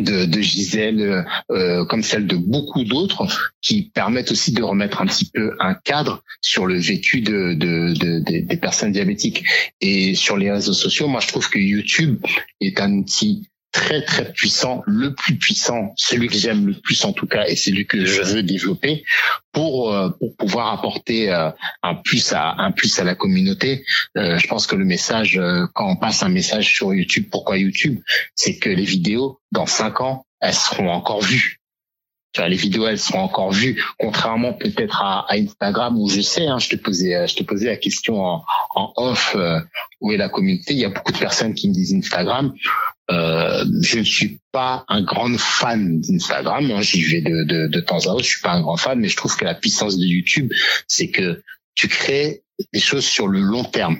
[0.00, 5.06] de, de Gisèle, euh, comme celle de beaucoup d'autres, qui permettent aussi de remettre un
[5.06, 9.44] petit peu un cadre sur le vécu de, de, de, des personnes diabétiques.
[9.80, 12.20] Et sur les réseaux sociaux, moi je trouve que YouTube
[12.60, 17.12] est un outil très très puissant, le plus puissant, celui que j'aime le plus en
[17.12, 19.04] tout cas, et celui que je veux développer
[19.52, 21.50] pour euh, pour pouvoir apporter euh,
[21.82, 23.84] un plus à un plus à la communauté.
[24.16, 25.40] Euh, je pense que le message
[25.74, 28.00] quand on passe un message sur YouTube, pourquoi YouTube,
[28.34, 31.56] c'est que les vidéos dans cinq ans elles seront encore vues.
[32.38, 36.68] Les vidéos elles seront encore vues contrairement peut-être à, Instagram où je sais hein, je
[36.68, 38.44] te posais je te posais la question en,
[38.76, 39.36] en off
[40.00, 40.74] où est la communauté.
[40.74, 42.52] Il y a beaucoup de personnes qui me disent Instagram
[43.10, 46.70] euh, je ne suis pas un grand fan d'Instagram.
[46.70, 46.82] Hein.
[46.82, 48.24] J'y vais de, de, de, temps à autre.
[48.24, 50.52] Je suis pas un grand fan, mais je trouve que la puissance de YouTube,
[50.86, 51.42] c'est que
[51.74, 52.42] tu crées
[52.72, 53.98] des choses sur le long terme.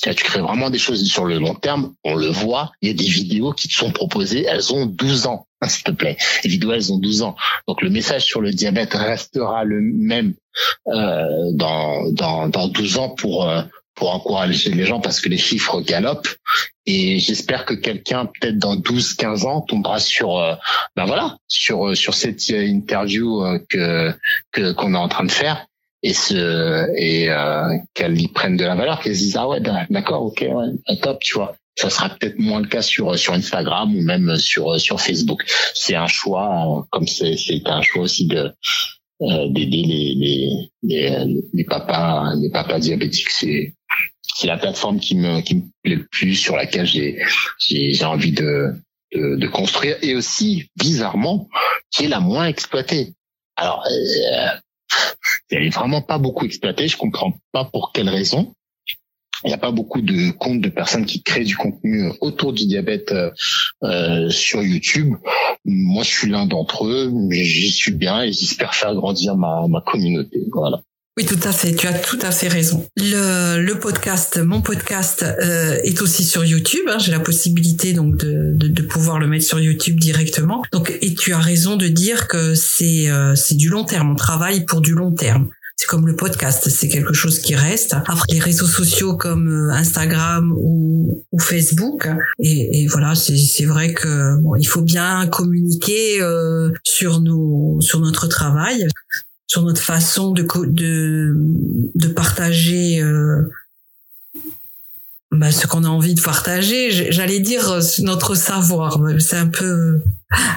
[0.00, 1.94] Tu crées vraiment des choses sur le long terme.
[2.04, 2.72] On le voit.
[2.80, 4.44] Il y a des vidéos qui te sont proposées.
[4.48, 6.16] Elles ont 12 ans, s'il te plaît.
[6.42, 7.36] Les vidéos, elles ont 12 ans.
[7.68, 10.34] Donc le message sur le diabète restera le même
[10.88, 13.62] euh, dans, dans, dans 12 ans pour euh,
[13.94, 16.36] pour encourager les gens parce que les chiffres galopent.
[16.86, 20.54] Et j'espère que quelqu'un peut-être dans 12 15 ans tombera sur euh,
[20.96, 24.12] ben voilà sur euh, sur cette euh, interview que
[24.50, 25.66] que qu'on est en train de faire
[26.02, 29.60] et ce et euh, qu'elle y prenne de la valeur qu'elle se dise ah ouais
[29.60, 31.54] d'accord OK ouais, top tu vois.
[31.78, 35.42] Ça sera peut-être moins le cas sur sur Instagram ou même sur sur Facebook.
[35.74, 38.52] C'est un choix comme c'est c'est un choix aussi de
[39.50, 40.50] d'aider les, les
[40.82, 43.74] les les papas les papas diabétiques c'est
[44.34, 47.18] c'est la plateforme qui me qui me plaît le plus, sur laquelle j'ai
[47.58, 48.74] j'ai envie de,
[49.14, 51.48] de, de construire et aussi bizarrement
[51.90, 53.14] qui est la moins exploitée.
[53.56, 54.58] Alors euh,
[55.50, 56.88] elle est vraiment pas beaucoup exploitée.
[56.88, 58.54] Je comprends pas pour quelle raison.
[59.44, 62.66] Il n'y a pas beaucoup de comptes de personnes qui créent du contenu autour du
[62.66, 63.30] diabète euh,
[63.82, 65.14] euh sur YouTube.
[65.64, 67.12] Moi, je suis l'un d'entre eux.
[67.30, 70.40] J'y suis bien et j'espère faire grandir ma, ma communauté.
[70.52, 70.82] Voilà.
[71.18, 71.74] Oui, tout à fait.
[71.74, 72.86] Tu as tout à fait raison.
[72.96, 76.88] Le, le podcast, mon podcast, euh, est aussi sur YouTube.
[76.88, 76.96] Hein.
[76.98, 80.62] J'ai la possibilité donc de, de, de, pouvoir le mettre sur YouTube directement.
[80.72, 84.12] Donc, et tu as raison de dire que c'est euh, c'est du long terme.
[84.12, 85.50] On travaille pour du long terme.
[85.76, 87.94] C'est comme le podcast, c'est quelque chose qui reste.
[87.94, 92.08] Après les réseaux sociaux comme euh, Instagram ou, Facebook,
[92.38, 98.28] et, voilà, c'est vrai que bon, il faut bien communiquer euh, sur nos sur notre
[98.28, 98.86] travail
[99.52, 100.46] sur notre façon de
[101.94, 103.50] de, partager euh,
[105.30, 107.12] bah, ce qu'on a envie de partager.
[107.12, 108.98] J'allais dire notre savoir.
[109.18, 110.00] C'est un peu,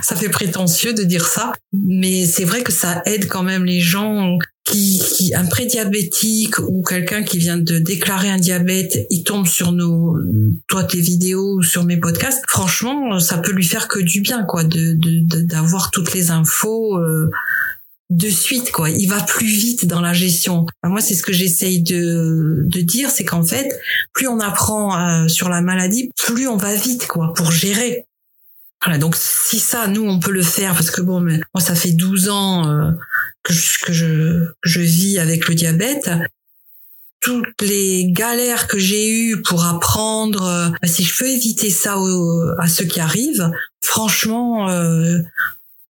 [0.02, 3.82] ça fait prétentieux de dire ça, mais c'est vrai que ça aide quand même les
[3.82, 9.48] gens qui, qui un prédiabétique ou quelqu'un qui vient de déclarer un diabète, il tombe
[9.48, 10.18] sur nos,
[10.68, 12.44] toi tes vidéos ou sur mes podcasts.
[12.48, 14.96] Franchement, ça peut lui faire que du bien, quoi, de
[15.44, 16.98] d'avoir toutes les infos.
[16.98, 17.30] Euh,
[18.12, 21.82] de suite quoi il va plus vite dans la gestion moi c'est ce que j'essaye
[21.82, 23.68] de, de dire c'est qu'en fait
[24.14, 28.06] plus on apprend euh, sur la maladie plus on va vite quoi pour gérer
[28.84, 31.74] voilà donc si ça nous on peut le faire parce que bon mais moi ça
[31.74, 32.92] fait 12 ans euh,
[33.46, 36.10] que, je, que je je vis avec le diabète
[37.22, 41.96] toutes les galères que j'ai eues pour apprendre euh, si je peux éviter ça
[42.60, 43.50] à ceux qui arrivent
[43.82, 44.68] franchement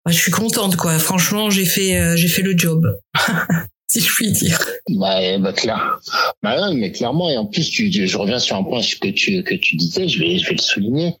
[0.04, 0.98] bah, je suis contente quoi.
[0.98, 2.98] Franchement, j'ai fait euh, j'ai fait le job.
[3.92, 4.58] si je puis dire.
[4.88, 5.98] Bah, bah clair.
[6.42, 9.54] Bah mais clairement et en plus tu, je reviens sur un point que tu que
[9.54, 11.16] tu disais, je vais je vais le souligner.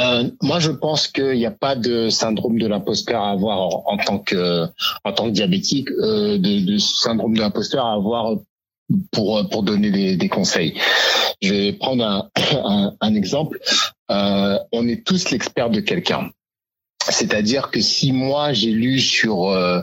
[0.00, 3.96] Euh, moi je pense qu'il n'y a pas de syndrome de l'imposteur à avoir en,
[3.98, 4.66] tant que
[5.04, 8.36] en tant que diabétique, euh, de, de, syndrome de l'imposteur à avoir
[9.12, 10.74] pour pour donner des, des conseils.
[11.40, 12.30] Je vais prendre un,
[12.64, 13.60] un, un exemple.
[14.10, 16.30] Euh, on est tous l'expert de quelqu'un
[17.10, 19.80] C'est-à-dire que si moi j'ai lu sur euh,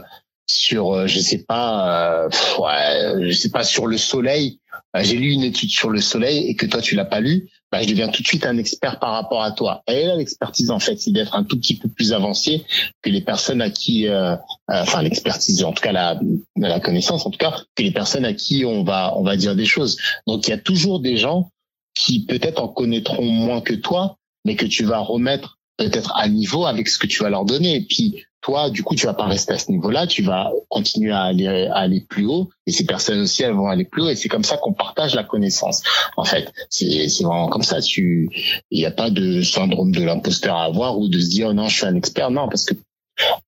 [0.47, 2.27] sur euh, je sais pas
[2.59, 4.59] ouais, je sais pas sur le soleil,
[5.01, 7.81] j'ai lu une étude sur le soleil et que toi tu l'as pas lu, bah,
[7.81, 9.83] je deviens tout de suite un expert par rapport à toi.
[9.89, 12.63] Et là, l'expertise, en fait, c'est d'être un tout petit peu plus avancé
[13.01, 14.37] que les personnes à qui, euh,
[14.69, 16.17] enfin, l'expertise, en tout cas la,
[16.55, 19.57] la connaissance, en tout cas, que les personnes à qui on va, on va dire
[19.57, 19.97] des choses.
[20.25, 21.49] Donc, il y a toujours des gens
[21.95, 26.65] qui peut-être en connaîtront moins que toi, mais que tu vas remettre peut-être à niveau
[26.65, 27.75] avec ce que tu vas leur donner.
[27.75, 31.11] Et puis toi, du coup, tu vas pas rester à ce niveau-là, tu vas continuer
[31.11, 32.51] à aller, à aller plus haut.
[32.67, 34.09] Et ces personnes aussi, elles vont aller plus haut.
[34.09, 35.81] Et c'est comme ça qu'on partage la connaissance.
[36.15, 37.81] En fait, c'est vraiment comme ça.
[37.81, 38.29] Tu,
[38.69, 41.67] il n'y a pas de syndrome de l'imposteur à avoir ou de se dire non,
[41.67, 42.29] je suis un expert.
[42.29, 42.75] Non, parce que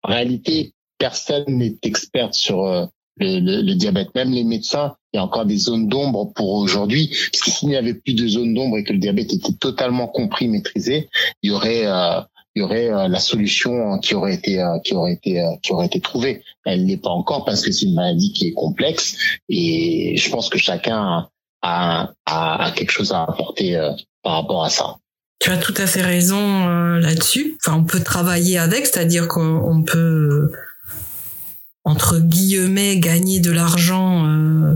[0.02, 2.88] en réalité, personne n'est expert sur euh,
[3.18, 4.16] le, le, diabète.
[4.16, 7.16] Même les médecins, il y a encore des zones d'ombre pour aujourd'hui.
[7.32, 10.08] Parce que s'il n'y avait plus de zones d'ombre et que le diabète était totalement
[10.08, 11.08] compris, maîtrisé,
[11.44, 12.20] il y aurait euh,
[12.58, 16.00] y aurait euh, la solution qui aurait été euh, qui aurait été qui aurait été
[16.00, 16.44] trouvée.
[16.66, 19.18] Elle n'est pas encore parce que c'est une maladie qui est complexe
[19.50, 21.28] et je pense que chacun
[21.62, 23.80] a, a, a quelque chose à apporter
[24.24, 24.98] par rapport à ça.
[25.40, 27.58] Tu as tout à fait raison là-dessus.
[27.64, 30.52] Enfin, on peut travailler avec, c'est-à-dire qu'on peut
[31.88, 34.76] entre guillemets gagner de l'argent euh,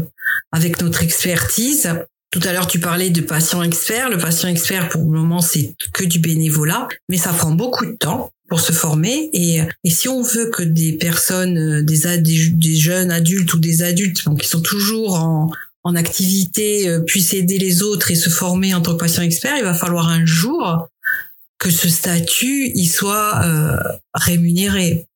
[0.54, 1.94] avec notre expertise.
[2.32, 4.10] Tout à l'heure, tu parlais de patient expert.
[4.10, 7.98] Le patient expert, pour le moment, c'est que du bénévolat, mais ça prend beaucoup de
[7.98, 9.30] temps pour se former.
[9.34, 14.48] Et, si on veut que des personnes, euh, des, jeunes adultes ou des adultes qui
[14.48, 15.52] sont toujours en,
[15.96, 19.64] activité euh, puissent aider les autres et se former en tant que patient expert, il
[19.64, 20.88] va falloir un jour
[21.58, 23.78] que ce statut il soit euh,
[24.14, 25.08] rémunéré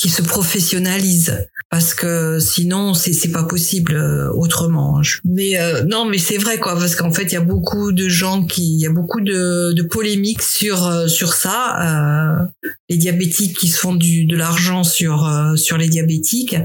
[0.00, 6.06] qui se professionnalise parce que sinon c'est c'est pas possible euh, autrement mais euh, non
[6.06, 6.74] mais c'est vrai quoi.
[6.74, 9.72] Parce qu'en fait il y a beaucoup de gens qui il y a beaucoup de,
[9.72, 12.48] de polémiques sur euh, sur ça
[12.88, 16.56] les diabétiques qui se font du de l'argent sur sur les diabétiques.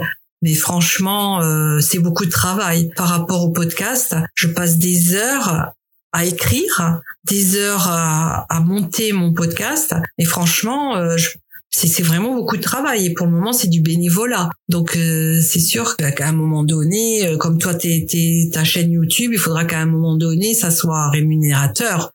[0.42, 1.42] Mais franchement
[1.82, 2.90] c'est beaucoup de travail.
[2.96, 5.74] Par rapport au podcast je passe des heures
[6.14, 9.94] à écrire, des heures à, à monter mon podcast.
[10.18, 11.28] Et franchement, je,
[11.76, 14.50] c'est vraiment beaucoup de travail et pour le moment c'est du bénévolat.
[14.70, 18.08] Donc euh, c'est sûr qu'à un moment donné, euh, comme toi t'es
[18.52, 22.12] ta chaîne YouTube, il faudra qu'à un moment donné ça soit rémunérateur.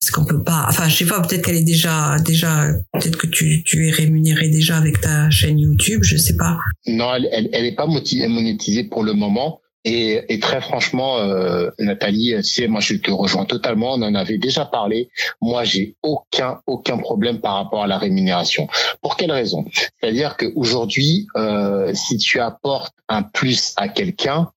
[0.00, 3.26] Parce qu'on peut pas, enfin je sais pas, peut-être qu'elle est déjà déjà, peut-être que
[3.26, 6.56] tu, tu es rémunéré déjà avec ta chaîne YouTube, je sais pas.
[6.86, 9.60] Non, elle elle, elle est pas monétisée pour le moment.
[9.84, 13.94] Et, et, très franchement, euh, Nathalie, tu sais, moi je te rejoins totalement.
[13.94, 15.08] On en avait déjà parlé.
[15.40, 18.68] Moi, j'ai aucun aucun problème par rapport à la rémunération.
[19.00, 19.64] Pour quelle raison?
[20.00, 24.50] C'est-à-dire qu'aujourd'hui, euh, si tu apportes un plus à quelqu'un,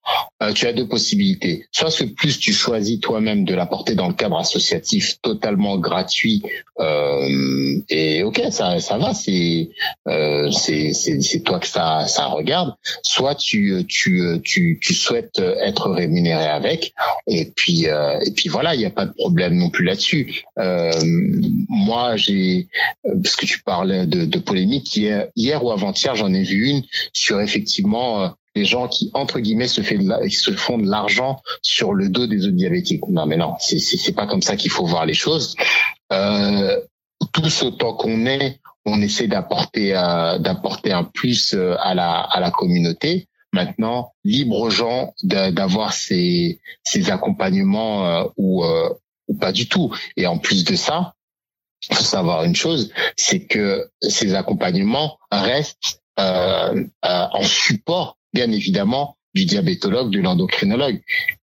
[0.43, 1.65] euh, tu as deux possibilités.
[1.71, 6.43] Soit ce plus, tu choisis toi-même de l'apporter dans le cadre associatif totalement gratuit.
[6.79, 9.69] Euh, et ok, ça ça va, c'est
[10.07, 12.73] euh, c'est c'est toi que ça ça regarde.
[13.01, 14.93] Soit tu tu tu tu
[15.39, 16.93] euh, être rémunéré avec.
[17.27, 20.43] Et puis euh, et puis voilà, il n'y a pas de problème non plus là-dessus.
[20.59, 20.91] Euh,
[21.69, 22.67] moi, j'ai
[23.03, 26.83] parce que tu parlais de, de polémique hier, ou avant-hier, j'en ai vu une
[27.13, 32.45] sur effectivement les gens qui entre guillemets se, font de l'argent sur le dos des
[32.45, 33.07] autres diabétiques.
[33.09, 35.55] Non mais non, c'est c'est pas comme ça qu'il faut voir les choses.
[36.11, 36.79] Euh,
[37.31, 39.91] tous autant qu'on est, on essaie d'apporter
[40.39, 43.27] d'apporter un plus à la à la communauté.
[43.53, 48.89] Maintenant, libre aux gens d'avoir ces, ces accompagnements euh, ou, euh,
[49.27, 49.95] ou pas du tout.
[50.17, 51.13] Et en plus de ça,
[51.87, 59.17] il faut savoir une chose, c'est que ces accompagnements restent euh, en support, bien évidemment,
[59.35, 61.01] du diabétologue, de l'endocrinologue.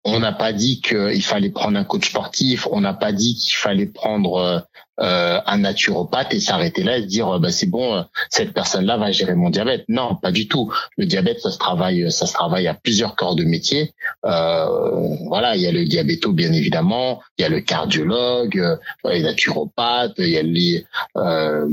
[0.03, 3.55] On n'a pas dit qu'il fallait prendre un coach sportif, on n'a pas dit qu'il
[3.55, 4.67] fallait prendre
[5.01, 8.97] euh, un naturopathe et s'arrêter là et dire bah c'est bon euh, cette personne là
[8.97, 9.85] va gérer mon diabète.
[9.89, 10.71] Non pas du tout.
[10.97, 13.93] Le diabète ça se travaille ça se travaille à plusieurs corps de métier.
[14.25, 14.65] Euh,
[15.27, 17.21] voilà il y a le diabéto bien évidemment.
[17.37, 20.43] Il y a le cardiologue euh, les naturopathes il y a
[21.17, 21.67] euh,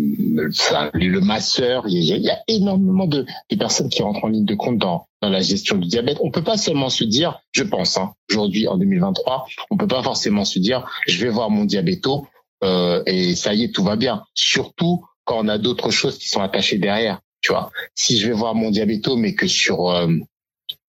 [0.94, 1.84] le, masseur.
[1.88, 5.30] Il y a, énormément de, de personnes qui rentrent en ligne de compte dans dans
[5.30, 6.18] la gestion du diabète.
[6.20, 10.02] On peut pas seulement se dire, je pense, hein, aujourd'hui en 2023, on peut pas
[10.02, 12.26] forcément se dire, je vais voir mon diabéto
[12.62, 14.24] euh, et ça y est, tout va bien.
[14.34, 17.20] Surtout quand on a d'autres choses qui sont attachées derrière.
[17.40, 20.08] Tu vois, si je vais voir mon diabéto, mais que sur euh,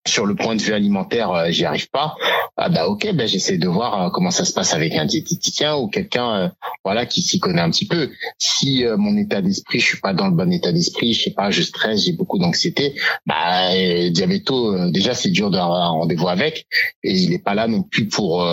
[0.06, 2.16] sur le point de vue alimentaire, euh, j'y arrive pas,
[2.56, 5.88] ah bah ok, ben j'essaie de voir comment ça se passe avec un diététicien ou
[5.88, 6.52] quelqu'un,
[6.84, 8.10] voilà, qui s'y connaît un petit peu.
[8.36, 11.50] Si mon état d'esprit, je suis pas dans le bon état d'esprit, je sais pas,
[11.50, 13.70] je stresse, j'ai beaucoup d'anxiété, bah
[14.10, 16.66] diabéto, déjà c'est dur d'avoir un rendez-vous avec,
[17.04, 18.44] et il est pas là non plus pour,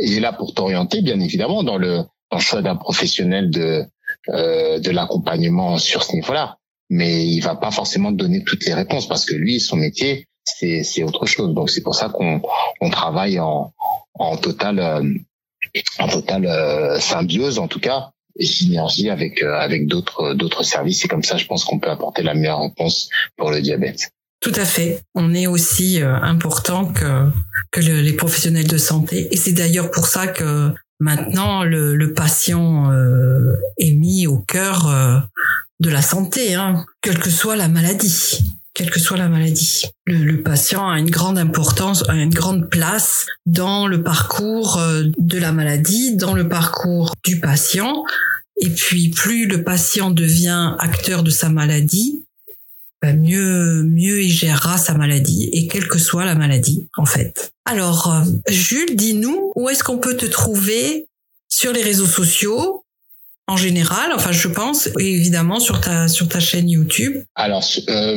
[0.00, 2.04] il est là pour t'orienter, bien évidemment, dans le
[2.38, 3.84] le choix d'un professionnel de
[4.28, 6.58] de l'accompagnement sur ce niveau-là.
[6.90, 10.82] Mais il va pas forcément donner toutes les réponses parce que lui, son métier, c'est
[10.82, 11.54] c'est autre chose.
[11.54, 12.42] Donc c'est pour ça qu'on
[12.80, 13.72] on travaille en
[14.14, 15.02] en total
[15.98, 21.22] en totale symbiose en tout cas et synergie avec avec d'autres d'autres services et comme
[21.22, 24.12] ça je pense qu'on peut apporter la meilleure réponse pour le diabète.
[24.40, 25.02] Tout à fait.
[25.14, 27.28] On est aussi euh, important que,
[27.72, 29.28] que les professionnels de santé.
[29.30, 34.86] Et c'est d'ailleurs pour ça que maintenant le, le patient euh, est mis au cœur
[34.86, 35.18] euh,
[35.80, 38.54] de la santé, hein, quelle que soit la maladie.
[38.72, 42.70] Quelle que soit la maladie, le, le, patient a une grande importance, a une grande
[42.70, 44.80] place dans le parcours
[45.18, 48.04] de la maladie, dans le parcours du patient.
[48.60, 52.24] Et puis, plus le patient devient acteur de sa maladie,
[53.02, 57.52] bah, mieux mieux il gérera sa maladie et quelle que soit la maladie en fait.
[57.64, 61.06] Alors euh, Jules, dis-nous où est-ce qu'on peut te trouver
[61.48, 62.84] sur les réseaux sociaux
[63.50, 67.16] en général, enfin je pense, évidemment sur ta sur ta chaîne YouTube?
[67.34, 68.16] Alors euh,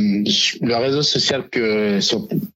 [0.61, 1.99] le réseau social que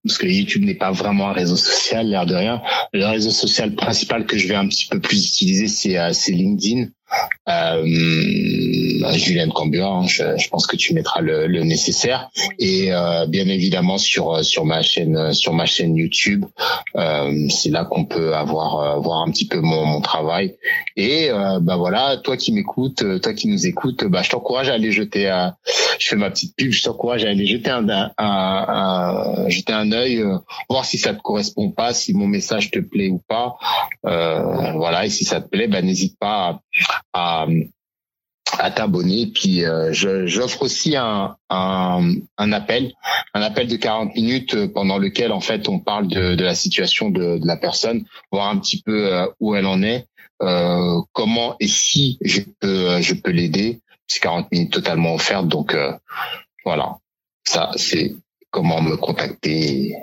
[0.06, 2.62] parce que YouTube n'est pas vraiment un réseau social l'air de rien.
[2.94, 6.34] Le réseau social principal que je vais un petit peu plus utiliser c'est euh, c'est
[6.34, 6.90] LinkedIn.
[7.48, 7.84] Euh,
[9.14, 12.30] Julien Cambur, hein, je, pense que tu mettras le, le nécessaire.
[12.60, 16.46] Et euh, bien évidemment sur sur ma chaîne sur ma chaîne YouTube,
[16.96, 20.56] euh, c'est là qu'on peut avoir euh, voir un petit peu mon, mon travail.
[20.96, 24.74] Et euh, bah voilà, toi qui m'écoutes, toi qui nous écoutes, bah je t'encourage à
[24.74, 25.56] aller jeter un,
[26.00, 29.92] je fais ma petite pub, je t'encourage à aller jeter un, un, un, jeter un
[29.92, 30.24] œil,
[30.70, 33.56] voir si ça te correspond pas, si mon message te plaît ou pas,
[34.04, 36.62] voilà et si ça te plaît, bah n'hésite pas à,
[38.60, 39.28] à t'abonner.
[39.28, 42.94] Puis euh, j'offre aussi un, un, un, appel,
[43.34, 46.56] un appel de 40 minutes euh, pendant lequel en fait on parle de, de la
[46.56, 50.08] situation de, de, la personne, voir un petit peu euh, où elle en est,
[50.42, 53.82] euh, comment et si je peux je peux l'aider.
[54.08, 55.76] C'est 40 minutes totalement offertes, donc
[56.64, 56.98] voilà.
[57.46, 58.16] Ça c'est
[58.52, 59.96] comment me contacter.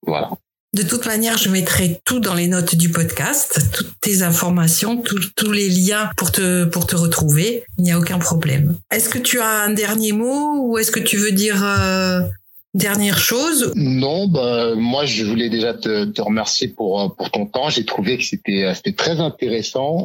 [0.00, 0.30] Voilà.
[0.74, 5.02] De toute manière, je mettrai tout dans les notes du podcast, toutes tes informations,
[5.34, 7.64] tous les liens pour te pour te retrouver.
[7.78, 8.76] Il n'y a aucun problème.
[8.90, 12.20] Est-ce que tu as un dernier mot ou est-ce que tu veux dire euh,
[12.74, 13.72] dernière chose?
[13.76, 17.70] Non, bah moi je voulais déjà te, te remercier pour euh, pour ton temps.
[17.70, 20.04] J'ai trouvé que c'était euh, très intéressant,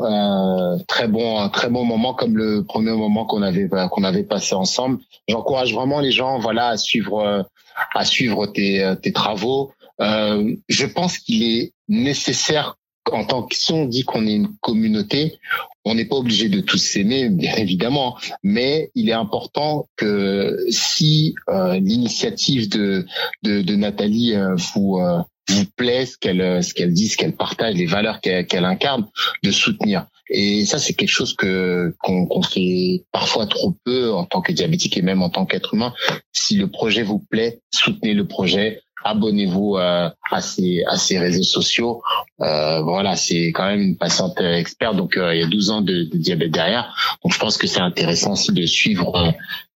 [0.87, 3.67] très bon un très bon moment comme le premier moment qu'on avait
[4.01, 4.99] avait passé ensemble.
[5.27, 7.45] J'encourage vraiment les gens voilà à suivre
[7.93, 9.73] à suivre tes tes travaux.
[10.01, 12.77] Euh, je pense qu'il est nécessaire
[13.11, 15.39] en tant que si on dit qu'on est une communauté,
[15.85, 21.35] on n'est pas obligé de tous s'aimer, bien évidemment, mais il est important que si
[21.49, 23.05] euh, l'initiative de,
[23.43, 25.19] de, de Nathalie euh, vous euh,
[25.49, 29.07] vous plaît, ce qu'elle ce qu'elle dit, ce qu'elle partage, les valeurs qu'elle incarne,
[29.43, 30.07] de soutenir.
[30.29, 34.97] Et ça, c'est quelque chose que qu'on fait parfois trop peu en tant que diabétique
[34.97, 35.93] et même en tant qu'être humain.
[36.31, 41.43] Si le projet vous plaît, soutenez le projet, abonnez-vous euh, à ces à ces réseaux
[41.43, 42.01] sociaux.
[42.41, 45.81] Euh, voilà, c'est quand même une patiente experte, donc euh, il y a 12 ans
[45.81, 47.17] de, de, diabète derrière.
[47.23, 49.33] Donc je pense que c'est intéressant aussi de suivre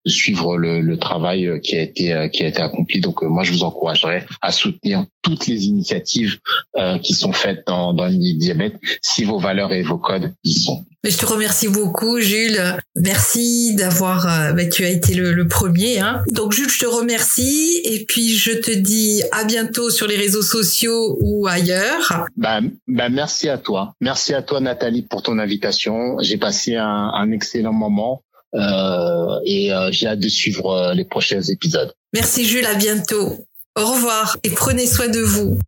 [0.06, 3.02] de suivre le, le, travail euh, qui a été euh, qui a été accompli.
[3.02, 6.38] Donc euh, moi je vous encouragerais à soutenir toutes les initiatives
[6.78, 10.54] euh, qui sont faites dans, dans le diabète si vos valeurs et vos codes y
[10.54, 10.86] sont.
[11.04, 12.60] Je te remercie beaucoup, Jules.
[12.96, 14.26] Merci d'avoir.
[14.56, 16.00] Bah, tu as été le, le premier.
[16.00, 16.24] Hein.
[16.32, 17.80] Donc, Jules, je te remercie.
[17.84, 22.26] Et puis, je te dis à bientôt sur les réseaux sociaux ou ailleurs.
[22.38, 23.94] Bah, bah merci à toi.
[24.02, 26.18] Merci à toi, Nathalie, pour ton invitation.
[26.22, 28.24] J'ai passé un, un excellent moment.
[28.56, 31.94] Euh, et euh, j'ai hâte de suivre euh, les prochains épisodes.
[32.14, 33.46] Merci Jules, à bientôt.
[33.78, 35.60] Au revoir et prenez soin de vous.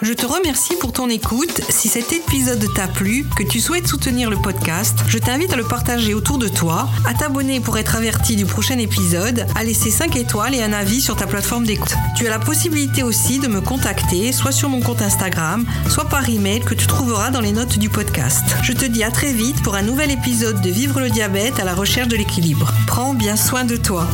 [0.00, 1.60] Je te remercie pour ton écoute.
[1.70, 5.64] Si cet épisode t'a plu, que tu souhaites soutenir le podcast, je t'invite à le
[5.64, 10.14] partager autour de toi, à t'abonner pour être averti du prochain épisode, à laisser 5
[10.14, 11.96] étoiles et un avis sur ta plateforme d'écoute.
[12.16, 16.28] Tu as la possibilité aussi de me contacter, soit sur mon compte Instagram, soit par
[16.28, 18.44] email que tu trouveras dans les notes du podcast.
[18.62, 21.64] Je te dis à très vite pour un nouvel épisode de Vivre le diabète à
[21.64, 22.72] la recherche de l'équilibre.
[22.86, 24.06] Prends bien soin de toi.